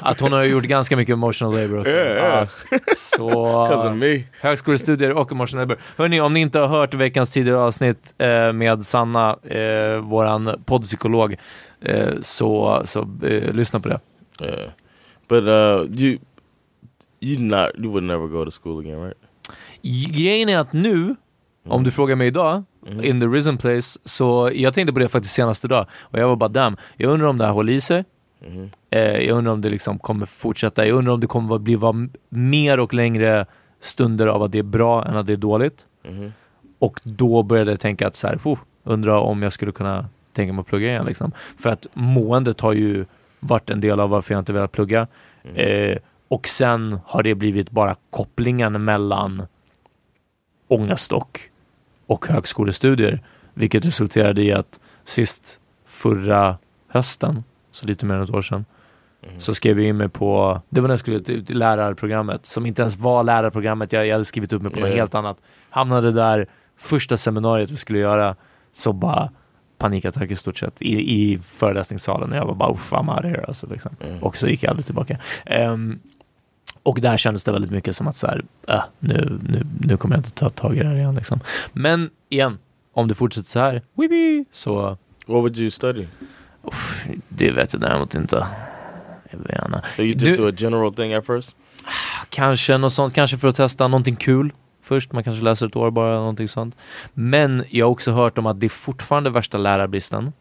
att 0.00 0.20
hon 0.20 0.32
har 0.32 0.44
gjort 0.44 0.64
ganska 0.64 0.96
mycket 0.96 1.12
emotional 1.12 1.54
labor 1.54 1.80
också. 1.80 1.92
Yeah, 1.92 2.16
yeah. 2.16 2.48
Ja. 2.70 2.78
Så 2.96 3.66
högskolestudier 4.40 5.12
och 5.12 5.32
emotional 5.32 5.68
labor. 5.68 5.82
Hörni, 5.96 6.20
om 6.20 6.34
ni 6.34 6.40
inte 6.40 6.58
har 6.58 6.68
hört 6.68 6.94
veckans 6.94 7.30
tidigare 7.30 7.58
avsnitt 7.58 8.14
eh, 8.18 8.52
med 8.52 8.86
Sanna, 8.86 9.38
eh, 9.42 9.96
våran 9.96 10.62
poddpsykolog, 10.64 11.36
eh, 11.80 12.08
så, 12.20 12.82
så 12.84 13.00
eh, 13.00 13.54
lyssna 13.54 13.80
på 13.80 13.88
det. 13.88 14.00
Yeah, 14.40 14.70
but 15.28 15.44
uh, 15.44 16.00
you 16.00 16.18
you 17.20 17.38
not 17.38 17.70
you 17.78 17.90
would 17.90 18.04
never 18.04 18.26
go 18.26 18.44
to 18.44 18.50
school 18.50 18.80
again, 18.80 19.02
right? 19.02 19.16
Grejen 20.12 20.48
är 20.48 20.58
att 20.58 20.72
nu, 20.72 21.14
om 21.64 21.84
du 21.84 21.90
frågar 21.90 22.16
mig 22.16 22.26
idag, 22.26 22.64
in 23.02 23.20
the 23.20 23.26
risen 23.26 23.58
place, 23.58 23.98
så 24.04 24.50
jag 24.54 24.74
tänkte 24.74 24.92
på 24.92 24.98
det 24.98 25.08
faktiskt 25.08 25.34
senast 25.34 25.64
idag 25.64 25.86
och 26.00 26.18
jag 26.18 26.28
var 26.28 26.36
bara 26.36 26.48
damn, 26.48 26.76
jag 26.96 27.10
undrar 27.10 27.28
om 27.28 27.38
det 27.38 27.44
här 27.44 27.52
håller 27.52 27.72
i 27.72 27.80
sig. 27.80 28.04
Eh, 28.90 29.00
jag 29.00 29.38
undrar 29.38 29.52
om 29.52 29.60
det 29.60 29.70
liksom 29.70 29.98
kommer 29.98 30.26
fortsätta, 30.26 30.86
jag 30.86 30.96
undrar 30.96 31.12
om 31.12 31.20
det 31.20 31.26
kommer 31.26 31.54
att 31.54 31.60
bli 31.60 31.78
mer 32.28 32.80
och 32.80 32.94
längre 32.94 33.46
stunder 33.80 34.26
av 34.26 34.42
att 34.42 34.52
det 34.52 34.58
är 34.58 34.62
bra 34.62 35.04
än 35.04 35.16
att 35.16 35.26
det 35.26 35.32
är 35.32 35.36
dåligt. 35.36 35.86
Och 36.78 37.00
då 37.02 37.42
började 37.42 37.70
jag 37.70 37.80
tänka 37.80 38.06
att 38.06 38.16
så 38.16 38.26
här, 38.26 38.40
oh, 38.44 38.58
undrar 38.84 39.16
om 39.18 39.42
jag 39.42 39.52
skulle 39.52 39.72
kunna 39.72 40.08
tänka 40.32 40.52
mig 40.52 40.60
att 40.60 40.66
plugga 40.66 40.88
igen. 40.88 41.06
Liksom. 41.06 41.32
För 41.58 41.70
att 41.70 41.86
måendet 41.94 42.60
har 42.60 42.72
ju 42.72 43.04
varit 43.40 43.70
en 43.70 43.80
del 43.80 44.00
av 44.00 44.10
varför 44.10 44.34
jag 44.34 44.40
inte 44.40 44.52
velat 44.52 44.72
plugga. 44.72 45.06
Eh, 45.54 45.98
och 46.28 46.48
sen 46.48 46.98
har 47.06 47.22
det 47.22 47.34
blivit 47.34 47.70
bara 47.70 47.96
kopplingen 48.10 48.84
mellan 48.84 49.42
ångest 50.68 51.12
och, 51.12 51.40
och 52.06 52.26
högskolestudier. 52.26 53.20
Vilket 53.54 53.84
resulterade 53.84 54.42
i 54.42 54.52
att 54.52 54.80
sist 55.04 55.60
förra 55.86 56.58
hösten, 56.88 57.44
så 57.70 57.86
lite 57.86 58.06
mer 58.06 58.14
än 58.14 58.22
ett 58.22 58.30
år 58.30 58.42
sedan, 58.42 58.64
så 59.38 59.54
skrev 59.54 59.78
jag 59.80 59.88
in 59.88 59.96
mig 59.96 60.08
på, 60.08 60.60
det 60.68 60.80
var 60.80 60.88
när 60.88 60.92
jag 60.92 61.00
skulle 61.00 61.20
till, 61.20 61.46
till 61.46 61.58
lärarprogrammet, 61.58 62.46
som 62.46 62.66
inte 62.66 62.82
ens 62.82 62.98
var 62.98 63.24
lärarprogrammet, 63.24 63.92
jag, 63.92 64.06
jag 64.06 64.12
hade 64.14 64.24
skrivit 64.24 64.52
upp 64.52 64.62
mig 64.62 64.72
på 64.72 64.80
något 64.80 64.88
Ja. 64.88 64.94
helt 64.96 65.14
annat. 65.14 65.36
Hamnade 65.70 66.12
där, 66.12 66.46
första 66.76 67.16
seminariet 67.16 67.70
vi 67.70 67.76
skulle 67.76 67.98
göra, 67.98 68.36
så 68.72 68.92
bara 68.92 69.30
panikattack 69.78 70.30
i 70.30 70.36
stort 70.36 70.58
sett 70.58 70.82
i, 70.82 71.22
i 71.22 71.38
föreläsningssalen. 71.38 72.32
Jag 72.32 72.46
var 72.46 72.54
bara, 72.54 72.72
uff, 72.72 72.92
I'm 72.92 73.16
out 73.16 73.24
here. 73.24 73.44
Alltså, 73.48 73.66
liksom. 73.66 73.96
Och 74.20 74.36
så 74.36 74.46
gick 74.48 74.62
jag 74.62 74.70
aldrig 74.70 74.86
tillbaka. 74.86 75.18
Ehm, 75.46 75.98
och 76.82 76.98
där 77.00 77.16
kändes 77.16 77.44
det 77.44 77.52
väldigt 77.52 77.70
mycket 77.70 77.96
som 77.96 78.08
att 78.08 78.16
så 78.16 78.26
här, 78.26 78.44
äh, 78.68 78.82
nu, 78.98 79.38
nu, 79.48 79.62
nu 79.80 79.96
kommer 79.96 80.14
jag 80.16 80.18
inte 80.20 80.30
ta 80.30 80.50
tag 80.50 80.76
i 80.76 80.78
det 80.78 80.86
här 80.88 80.94
igen. 80.96 81.14
Liksom. 81.14 81.40
Men 81.72 82.10
igen, 82.28 82.58
om 82.92 83.08
det 83.08 83.14
fortsätter 83.14 83.48
så 83.50 83.58
här, 83.58 83.82
wibi, 83.94 84.44
så 84.52 84.82
What 85.26 85.42
would 85.42 85.58
you 85.58 85.70
study? 85.70 86.06
det 87.28 87.50
vet 87.50 87.72
jag 87.72 87.82
däremot 87.82 88.14
inte. 88.14 88.46
Jag 89.30 89.38
vet 89.38 89.64
inte. 89.66 89.82
So 89.96 90.02
you 90.02 90.12
just 90.12 90.24
Nu- 90.24 90.36
do 90.36 90.48
a 90.48 90.52
general 90.56 90.94
thing 90.94 91.14
at 91.14 91.26
first? 91.26 91.56
Kanske 92.28 92.78
något 92.78 92.92
sånt, 92.92 93.14
kanske 93.14 93.36
för 93.36 93.48
att 93.48 93.56
testa 93.56 93.88
någonting 93.88 94.16
kul 94.16 94.52
först. 94.82 95.12
Man 95.12 95.24
kanske 95.24 95.44
läser 95.44 95.66
ett 95.66 95.76
år 95.76 95.90
bara, 95.90 96.14
någonting 96.14 96.48
sånt. 96.48 96.76
Men 97.14 97.64
jag 97.70 97.86
har 97.86 97.90
också 97.90 98.12
hört 98.12 98.38
om 98.38 98.46
att 98.46 98.60
det 98.60 98.66
är 98.66 98.68
fortfarande 98.68 99.30
värsta 99.30 99.58
lärarbristen. 99.58 100.32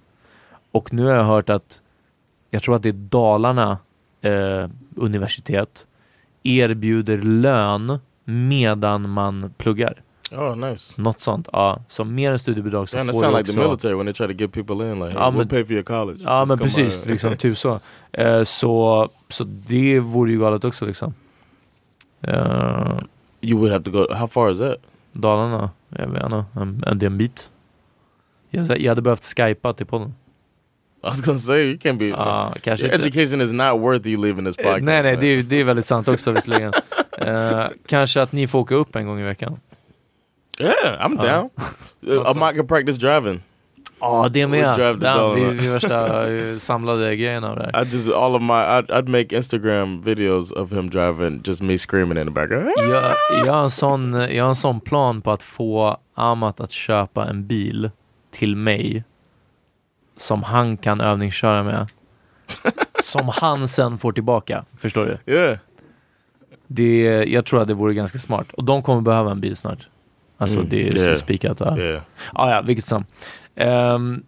Och 0.72 0.94
nu 0.94 1.06
har 1.06 1.12
jag 1.14 1.24
hört 1.24 1.50
att, 1.50 1.82
jag 2.50 2.64
tror 2.64 2.76
att 2.76 2.84
det 2.84 2.90
är 2.90 2.94
Dalarna 2.94 3.78
eh, 4.22 4.70
universitet, 4.96 5.88
erbjuder 6.44 7.18
lön 7.18 8.00
medan 8.26 9.10
man 9.10 9.54
pluggar. 9.58 10.02
Oh, 10.32 10.56
nice. 10.58 11.02
Något 11.02 11.20
sånt, 11.20 11.48
ja. 11.54 11.80
Som 11.88 12.16
mer 12.16 12.32
än 12.32 12.40
studiebidrag 12.40 12.90
så 12.90 12.98
Man, 12.98 13.08
får 13.08 13.22
du 13.22 13.28
like 13.38 13.44
the 13.44 13.52
också... 13.52 13.60
military 13.70 13.94
when 13.94 14.06
they 14.06 14.14
try 14.14 14.28
to 14.28 14.34
get 14.34 14.52
people 14.52 14.92
in. 14.92 15.00
Like, 15.00 15.06
hey, 15.12 15.14
Ja, 15.22 15.30
we'll 15.32 15.38
men- 15.38 15.48
pay 15.48 15.66
for 15.66 15.74
your 15.74 15.84
college. 15.84 16.20
Ja 16.24 16.40
Just 16.40 16.50
men 16.50 16.58
precis, 16.58 17.06
liksom, 17.06 17.38
typ 17.38 17.58
så. 17.58 17.80
Eh, 18.14 18.44
så. 18.44 19.10
Så 19.30 19.44
det 19.44 20.00
vore 20.00 20.32
ju 20.32 20.40
galet 20.40 20.64
också 20.64 20.86
liksom. 20.86 21.14
Eh, 22.22 22.98
You 23.42 23.58
would 23.60 23.72
have 23.72 23.84
to 23.84 23.92
go. 23.92 24.08
How 24.14 24.28
far 24.28 24.52
is 24.52 24.58
that? 24.58 24.76
Dalarna, 25.12 25.70
jag 25.90 26.08
vet 26.08 26.24
inte, 26.24 26.94
det 26.96 27.06
är 27.06 27.10
en 27.10 27.18
bit. 27.18 27.50
Jag, 28.50 28.80
jag 28.82 28.92
hade 28.92 29.02
behövt 29.02 29.24
skypa 29.38 29.74
till 29.74 29.86
podden. 29.86 30.14
I 31.04 31.08
was 31.08 31.22
gonna 31.22 31.40
say 31.40 31.70
you 31.70 31.78
can't 31.78 31.98
be. 31.98 32.08
Ja, 32.08 32.54
kanske 32.62 32.88
education 32.88 33.42
is 33.42 33.52
not 33.52 33.80
worth 33.80 34.08
you 34.08 34.22
leaving 34.22 34.46
this 34.46 34.60
Eh, 34.60 34.64
podcast. 34.64 34.84
Nej 34.84 35.04
nej, 35.04 35.18
det 35.18 35.28
är, 35.28 35.42
det 35.42 35.56
är 35.56 35.64
väldigt 35.64 35.86
sant 35.86 36.08
också 36.08 36.32
visserligen. 36.32 36.74
Eh, 37.18 37.66
kanske 37.88 38.22
att 38.22 38.32
ni 38.32 38.48
får 38.48 38.60
åka 38.60 38.76
upp 38.76 38.96
en 38.96 39.06
gång 39.06 39.20
i 39.20 39.24
veckan. 39.24 39.60
Yeah, 40.60 41.08
I'm 41.08 41.22
down. 41.22 41.50
Uh, 42.08 42.32
I 42.32 42.40
might 42.40 42.56
can 42.56 42.68
practice 42.68 42.98
driving. 42.98 43.42
Ja, 44.00 44.28
det 44.32 44.48
med. 44.48 45.00
Vi, 45.36 45.44
vi 45.44 45.70
värsta 45.70 46.32
eh, 46.32 46.58
samlade 46.58 47.16
det 47.16 47.30
här. 47.40 47.84
I 47.84 47.88
just 47.88 48.12
all 48.12 48.36
of 48.36 48.42
my 48.42 48.54
I'd, 48.54 48.86
I'd 48.86 49.08
make 49.08 49.36
Instagram 49.36 50.02
videos 50.02 50.52
of 50.52 50.72
him 50.72 50.90
driving, 50.90 51.42
just 51.44 51.62
me 51.62 51.78
screaming 51.78 52.18
in 52.18 52.26
the 52.26 52.32
background. 52.32 52.72
Jag, 52.78 53.16
jag, 53.46 53.54
har 53.54 53.64
en 53.64 53.70
sån, 53.70 54.14
jag 54.14 54.44
har 54.44 54.50
en 54.50 54.56
sån 54.56 54.80
plan 54.80 55.22
på 55.22 55.32
att 55.32 55.44
få 55.44 55.98
Amat 56.16 56.60
att 56.60 56.72
köpa 56.72 57.26
en 57.26 57.48
bil 57.48 57.92
till 58.32 58.56
mig 58.56 59.04
som 60.22 60.44
han 60.44 60.78
kan 60.78 61.02
övningsköra 61.02 61.64
med. 61.64 61.88
som 63.04 63.30
han 63.34 63.68
sen 63.68 63.98
får 63.98 64.12
tillbaka. 64.12 64.66
Förstår 64.78 65.20
du? 65.26 65.34
Yeah. 65.34 65.58
Det, 66.68 67.24
jag 67.28 67.46
tror 67.46 67.62
att 67.62 67.68
det 67.68 67.74
vore 67.74 67.94
ganska 67.94 68.20
smart. 68.20 68.54
Och 68.54 68.64
de 68.64 68.84
kommer 68.84 69.02
behöva 69.02 69.32
en 69.32 69.42
bil 69.42 69.56
snart. 69.56 69.88
Alltså 70.38 70.58
Mm, 70.58 70.70
det 70.70 70.88
är 70.88 70.98
yeah. 70.98 71.16
spikat. 71.16 71.60
Ja. 71.60 71.78
Yeah. 71.78 72.02
Ah, 72.34 72.50
ja, 72.52 72.62
vilket 72.62 72.86
som. 72.86 73.06
Ehm, 73.56 74.24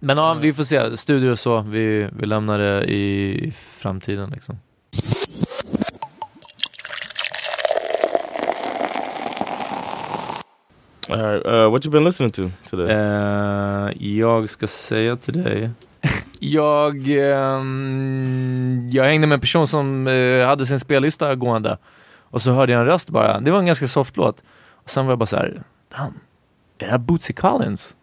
men 0.00 0.16
ja, 0.18 0.34
vi 0.34 0.52
får 0.54 0.62
se. 0.64 0.96
Studier 0.96 1.30
och 1.30 1.38
så, 1.38 1.60
vi, 1.60 2.08
vi 2.12 2.26
lämnar 2.26 2.58
det 2.58 2.84
i 2.92 3.52
framtiden 3.56 4.30
liksom. 4.30 4.58
All 11.12 11.22
right. 11.22 11.46
Uh, 11.46 11.70
what 11.70 11.84
you 11.86 11.92
been 11.92 12.04
listening 12.04 12.30
to 12.32 12.50
today? 12.70 12.90
Eh, 12.90 13.90
jag 14.16 14.48
ska 14.48 14.66
säga 14.66 15.16
till 15.16 15.42
dig. 15.42 15.70
jag, 16.38 16.96
ehm, 17.08 18.86
jag 18.90 19.04
hängde 19.04 19.26
med 19.26 19.34
en 19.34 19.40
person 19.40 19.68
som 19.68 20.06
eh, 20.06 20.46
hade 20.46 20.66
sin 20.66 20.80
spellista 20.80 21.34
gående. 21.34 21.78
Och 22.30 22.42
så 22.42 22.50
hörde 22.50 22.72
jag 22.72 22.80
en 22.80 22.86
röst 22.86 23.10
bara. 23.10 23.40
Det 23.40 23.50
var 23.50 23.58
en 23.58 23.66
ganska 23.66 23.88
soft 23.88 24.16
låt. 24.16 24.42
Och 24.84 24.90
sen 24.90 25.06
var 25.06 25.12
jag 25.12 25.18
bara 25.18 25.26
så 25.26 25.36
här, 25.36 25.62
damn, 25.96 26.06
är 26.78 26.84
det 26.84 26.90
här 26.90 26.98
Bootsy 26.98 27.32
Collins? 27.32 27.96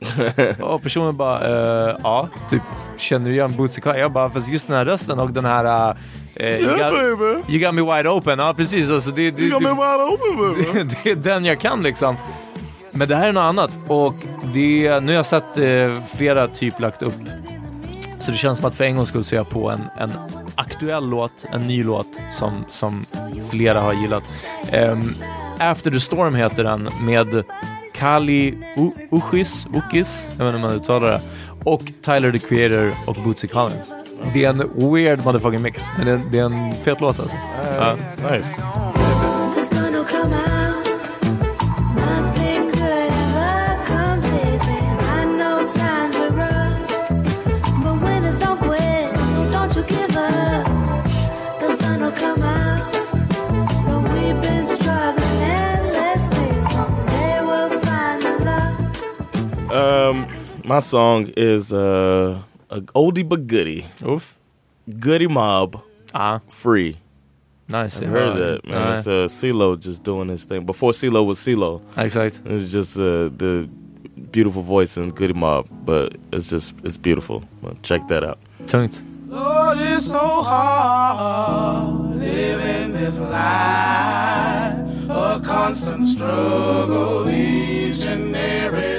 och 0.60 0.82
personen 0.82 1.16
bara, 1.16 1.40
eh, 1.90 1.96
ja, 2.02 2.28
typ, 2.50 2.62
känner 2.96 3.26
du 3.26 3.32
igen 3.32 3.56
Bootsy 3.56 3.80
Collins? 3.80 4.00
Jag 4.00 4.12
bara, 4.12 4.30
fast 4.30 4.48
just 4.48 4.66
den 4.66 4.76
här 4.76 4.84
rösten 4.84 5.18
och 5.18 5.30
den 5.30 5.44
här, 5.44 5.96
eh, 6.34 6.46
you, 6.46 6.76
Yeah, 6.78 6.90
got, 6.90 7.18
baby. 7.18 7.54
you 7.54 7.64
got 7.66 7.74
me 7.74 7.96
wide 7.96 8.08
open. 8.08 8.38
Ja, 8.38 8.54
precis. 8.56 8.90
Alltså, 8.90 9.10
det, 9.10 9.30
det, 9.30 9.42
You 9.42 9.50
got 9.50 9.62
me 9.62 9.68
det- 9.68 9.74
wide 9.74 10.04
open, 10.04 10.36
baby. 10.38 10.88
det, 11.04 11.04
det 11.04 11.10
är 11.10 11.16
den 11.16 11.44
jag 11.44 11.60
kan 11.60 11.82
liksom. 11.82 12.16
Men 12.92 13.08
det 13.08 13.16
här 13.16 13.28
är 13.28 13.32
något 13.32 13.40
annat 13.40 13.70
och 13.88 14.14
det, 14.54 15.00
nu 15.00 15.06
har 15.06 15.12
jag 15.16 15.26
sett 15.26 15.58
eh, 15.58 15.94
flera 16.16 16.48
typ 16.48 16.80
lagt 16.80 17.02
upp. 17.02 17.14
Så 18.20 18.30
det 18.30 18.36
känns 18.36 18.58
som 18.58 18.66
att 18.66 18.74
för 18.74 18.84
en 18.84 18.96
gång 18.96 19.06
skulle 19.06 19.24
jag 19.32 19.48
på 19.48 19.70
en, 19.70 19.80
en 19.98 20.12
aktuell 20.54 21.08
låt, 21.08 21.44
en 21.52 21.60
ny 21.66 21.84
låt 21.84 22.20
som, 22.32 22.64
som 22.70 23.04
flera 23.50 23.80
har 23.80 23.92
gillat. 23.92 24.22
Ehm, 24.72 25.02
After 25.58 25.90
the 25.90 26.00
Storm 26.00 26.34
heter 26.34 26.64
den 26.64 26.88
med 27.02 27.44
Kali 27.94 28.48
U- 28.76 28.92
Uchis, 29.10 29.66
Ukis, 29.74 30.28
jag 30.38 30.44
vet 30.44 30.54
inte 30.54 30.58
hur 30.58 30.58
man 30.68 30.76
uttalar 30.76 31.08
det, 31.08 31.20
och 31.64 31.82
Tyler 32.02 32.32
the 32.32 32.38
Creator 32.38 32.94
och 33.06 33.14
Bootsy 33.24 33.48
Collins. 33.48 33.90
Det 34.34 34.44
är 34.44 34.50
en 34.50 34.92
weird 34.94 35.24
motherfucking 35.24 35.62
mix, 35.62 35.82
men 35.96 36.06
det 36.06 36.12
är, 36.12 36.22
det 36.32 36.38
är 36.38 36.44
en 36.44 36.72
fet 36.84 37.00
låt 37.00 37.20
alltså. 37.20 37.36
Ja. 37.78 37.96
Nice. 38.30 38.54
My 60.70 60.78
song 60.80 61.26
is 61.36 61.72
uh, 61.72 62.38
a 62.70 62.80
oldie 62.94 63.28
but 63.28 63.46
goodie. 63.48 63.84
Uff. 64.02 64.36
Goody 65.00 65.26
Mob, 65.26 65.82
Ah, 66.14 66.40
Free. 66.48 66.96
nice. 67.68 68.02
I 68.02 68.06
heard 68.06 68.36
that, 68.36 68.64
man. 68.66 68.74
Nej. 68.86 68.98
It's 68.98 69.06
uh, 69.06 69.26
CeeLo 69.28 69.76
just 69.86 70.02
doing 70.04 70.28
his 70.30 70.44
thing. 70.44 70.64
Before 70.66 70.92
CeeLo 70.92 71.24
was 71.26 71.38
CeeLo. 71.38 71.80
Exakt. 71.96 72.42
It's 72.44 72.70
just 72.72 72.96
uh, 72.98 73.30
the 73.42 73.68
beautiful 74.32 74.62
voice 74.62 74.96
in 74.96 75.10
Goody 75.12 75.34
Mob, 75.34 75.66
but 75.84 76.14
it's 76.32 76.48
just 76.50 76.74
it's 76.84 76.96
beautiful. 76.98 77.42
Well, 77.62 77.76
check 77.82 78.06
that 78.08 78.22
out. 78.24 78.38
Tungt. 78.66 79.02
Lord, 79.28 79.78
it's 79.78 80.06
so 80.06 80.18
hard 80.50 82.16
living 82.16 82.92
this 82.92 83.18
life, 83.18 84.74
a 85.08 85.40
constant 85.44 86.06
struggle 86.08 87.28
each 87.30 88.02
and 88.12 88.34
every 88.36 88.80
day. 88.80 88.89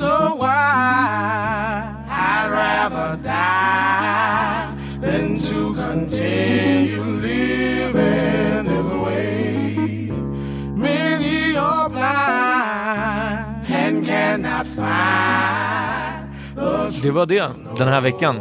Wonder 0.00 0.34
why 0.36 1.84
I'd 2.08 2.48
rather 2.50 3.16
die 3.22 4.74
than 5.00 5.36
to 5.38 5.74
continue 5.74 7.02
living 7.02 8.64
this 8.64 8.90
way. 8.92 10.10
Many 10.74 11.56
are 11.56 11.88
blind 11.90 13.66
and 13.68 14.06
cannot 14.06 14.66
find 14.66 16.28
the 16.56 17.02
Det 17.02 17.10
var 17.10 17.26
det 17.26 17.48
den 17.78 17.88
här 17.88 18.00
veckan 18.00 18.40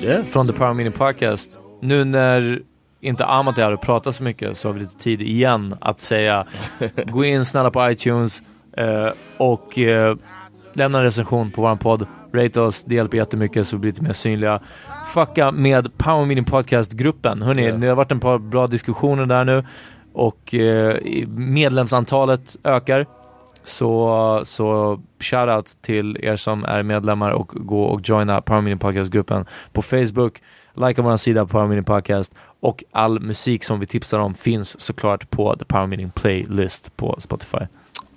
Yeah. 0.00 0.24
från 0.24 0.46
The 0.46 0.52
Power 0.52 0.74
Mini 0.74 0.90
Podcast. 0.90 1.60
Nu 1.82 2.04
när 2.04 2.60
inte 3.00 3.24
Amat 3.26 3.54
och 3.54 3.58
jag 3.58 3.64
hade 3.64 3.76
pratat 3.76 4.16
så 4.16 4.22
mycket 4.22 4.56
så 4.56 4.68
har 4.68 4.72
vi 4.72 4.80
lite 4.80 4.96
tid 4.96 5.22
igen 5.22 5.74
att 5.80 6.00
säga 6.00 6.46
gå 7.06 7.24
in 7.24 7.44
snälla 7.44 7.70
på 7.70 7.90
iTunes 7.90 8.42
eh, 8.76 9.08
och 9.36 9.78
eh, 9.78 10.16
lämna 10.76 10.98
en 10.98 11.04
recension 11.04 11.50
på 11.50 11.62
vår 11.62 11.76
podd. 11.76 12.06
Rate 12.32 12.60
oss, 12.60 12.84
det 12.84 12.94
hjälper 12.94 13.16
jättemycket 13.16 13.66
så 13.68 13.76
vi 13.76 13.80
blir 13.80 13.90
lite 13.90 14.02
mer 14.02 14.12
synliga. 14.12 14.60
Fucka 15.14 15.50
med 15.50 15.98
Power 15.98 16.24
Mini 16.26 16.42
Podcast-gruppen. 16.42 17.42
Hörrni, 17.42 17.66
Ja. 17.66 17.72
det 17.76 17.86
har 17.88 17.96
varit 17.96 18.12
en 18.12 18.20
par 18.20 18.38
bra 18.38 18.66
diskussioner 18.66 19.26
där 19.26 19.44
nu 19.44 19.64
och 20.12 20.54
eh, 20.54 20.96
medlemsantalet 21.70 22.56
ökar. 22.64 23.06
Så, 23.64 24.40
så 24.44 25.00
shoutout 25.20 25.82
till 25.82 26.18
er 26.22 26.36
som 26.36 26.64
är 26.64 26.82
medlemmar 26.82 27.30
och 27.30 27.48
gå 27.54 27.82
och 27.82 28.00
joina 28.04 28.40
Power 28.40 28.60
Mini 28.60 28.76
Podcast-gruppen 28.76 29.46
på 29.72 29.82
Facebook. 29.82 30.42
Likea 30.74 31.04
vår 31.04 31.16
sida 31.16 31.46
Power 31.46 31.66
Mini 31.66 31.82
Podcast 31.82 32.34
och 32.60 32.84
all 32.92 33.20
musik 33.20 33.64
som 33.64 33.80
vi 33.80 33.86
tipsar 33.86 34.18
om 34.18 34.34
finns 34.34 34.80
såklart 34.80 35.30
på 35.30 35.56
The 35.56 35.64
Power 35.64 35.86
Mini 35.86 36.10
Playlist 36.14 36.96
på 36.96 37.16
Spotify. 37.18 37.58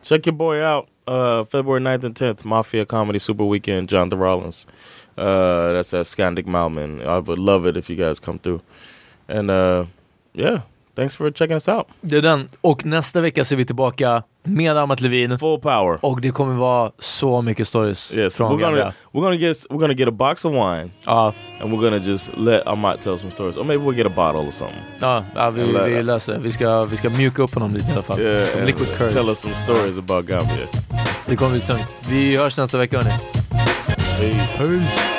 Check 0.03 0.27
your 0.27 0.37
boy 0.37 0.61
out. 0.63 0.85
Uh, 1.09 1.43
February 1.45 1.81
9th 1.81 2.03
and 2.03 2.15
10th, 2.15 2.45
Mafia 2.45 2.85
Comedy 2.85 3.19
Super 3.19 3.43
Weekend, 3.45 3.89
Jonathan 3.89 4.19
Rollins. 4.19 4.67
Uh, 5.17 5.73
that's 5.73 5.93
at 5.93 6.05
Scandic 6.05 6.45
Malman. 6.45 7.01
I 7.01 7.17
would 7.19 7.39
love 7.39 7.65
it 7.69 7.77
if 7.77 7.89
you 7.89 7.95
guys 7.95 8.19
come 8.19 8.37
through. 8.39 8.59
And 9.27 9.49
uh, 9.49 9.85
yeah, 10.33 10.61
thanks 10.95 11.15
for 11.15 11.31
checking 11.31 11.55
us 11.55 11.67
out. 11.67 11.87
Det 12.01 12.17
är 12.17 12.21
den. 12.21 12.47
Och 12.61 12.85
nästa 12.85 13.21
vecka 13.21 13.43
ser 13.43 13.55
vi 13.55 13.65
tillbaka 13.65 14.23
med 14.43 14.77
Amat 14.77 15.01
Levin. 15.01 15.39
Full 15.39 15.59
power. 15.59 15.99
Och 16.05 16.21
det 16.21 16.29
kommer 16.31 16.53
vara 16.55 16.91
så 16.99 17.41
mycket 17.41 17.67
stories 17.67 18.15
Yes, 18.15 18.37
från 18.37 18.51
we're 18.51 18.61
gonna 18.61 18.93
we're 19.11 19.21
gonna 19.21 19.35
get 19.35 19.57
we're 19.69 19.79
gonna 19.79 19.93
get 19.93 20.07
a 20.07 20.11
box 20.11 20.45
of 20.45 20.53
wine 20.53 20.91
Ja, 21.05 21.33
and 21.61 21.71
we're 21.73 21.81
gonna 21.83 21.97
just 22.11 22.37
let 22.37 22.67
Amat 22.67 23.01
tell 23.01 23.17
some 23.19 23.31
stories, 23.31 23.57
or 23.57 23.63
maybe 23.63 23.83
we'll 23.83 23.95
get 23.97 24.05
a 24.05 24.13
bottle 24.15 24.47
or 24.47 24.51
something. 24.51 24.83
ja, 25.01 25.23
ja 25.35 25.49
vi, 25.49 25.63
vi 25.63 26.03
löser 26.03 26.33
det. 26.33 26.39
Vi 26.39 26.51
ska, 26.51 26.85
vi 26.85 26.97
ska 26.97 27.09
mjuka 27.09 27.41
upp 27.43 27.53
honom 27.53 27.73
lite 27.73 27.89
i 27.91 27.93
alla 27.93 28.01
fall. 28.01 28.19
Yeah, 28.19 28.47
Som 28.47 28.65
liquid 28.65 28.87
courage. 28.97 29.13
tell 29.13 29.29
us 29.29 29.39
some 29.39 29.53
stories 29.53 29.97
about 29.97 30.25
Gambia. 30.25 30.67
Det 31.29 31.35
kommer 31.35 31.51
bli 31.51 31.61
tungt. 31.61 31.95
Vi 32.09 32.37
hörs 32.37 32.57
nästa 32.57 32.77
vecka 32.77 32.97
hörni. 32.97 33.13
Peace. 34.19 34.57
Peace. 34.57 35.18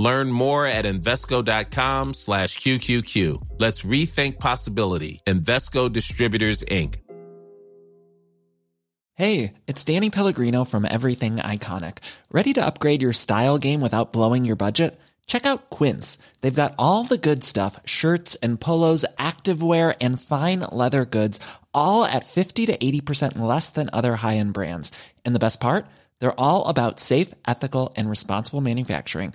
Learn 0.00 0.32
more 0.32 0.66
at 0.66 0.86
Invesco.com 0.86 2.14
slash 2.14 2.58
QQQ. 2.58 3.58
Let's 3.58 3.82
rethink 3.82 4.38
possibility. 4.38 5.20
Investco 5.26 5.92
Distributors, 5.92 6.64
Inc. 6.64 6.94
Hey, 9.16 9.52
it's 9.66 9.84
Danny 9.84 10.08
Pellegrino 10.08 10.64
from 10.64 10.86
Everything 10.86 11.36
Iconic. 11.36 11.98
Ready 12.32 12.54
to 12.54 12.64
upgrade 12.64 13.02
your 13.02 13.12
style 13.12 13.58
game 13.58 13.82
without 13.82 14.14
blowing 14.14 14.46
your 14.46 14.56
budget? 14.56 14.98
Check 15.26 15.44
out 15.44 15.68
Quince. 15.68 16.16
They've 16.40 16.62
got 16.62 16.74
all 16.78 17.04
the 17.04 17.18
good 17.18 17.44
stuff 17.44 17.78
shirts 17.84 18.36
and 18.36 18.58
polos, 18.58 19.04
activewear, 19.18 19.94
and 20.00 20.18
fine 20.18 20.60
leather 20.60 21.04
goods, 21.04 21.38
all 21.74 22.06
at 22.06 22.24
50 22.24 22.64
to 22.64 22.78
80% 22.78 23.38
less 23.38 23.68
than 23.68 23.90
other 23.92 24.16
high 24.16 24.38
end 24.38 24.54
brands. 24.54 24.90
And 25.26 25.34
the 25.34 25.44
best 25.46 25.60
part? 25.60 25.84
They're 26.20 26.40
all 26.40 26.68
about 26.68 27.00
safe, 27.00 27.34
ethical, 27.46 27.92
and 27.98 28.08
responsible 28.08 28.62
manufacturing. 28.62 29.34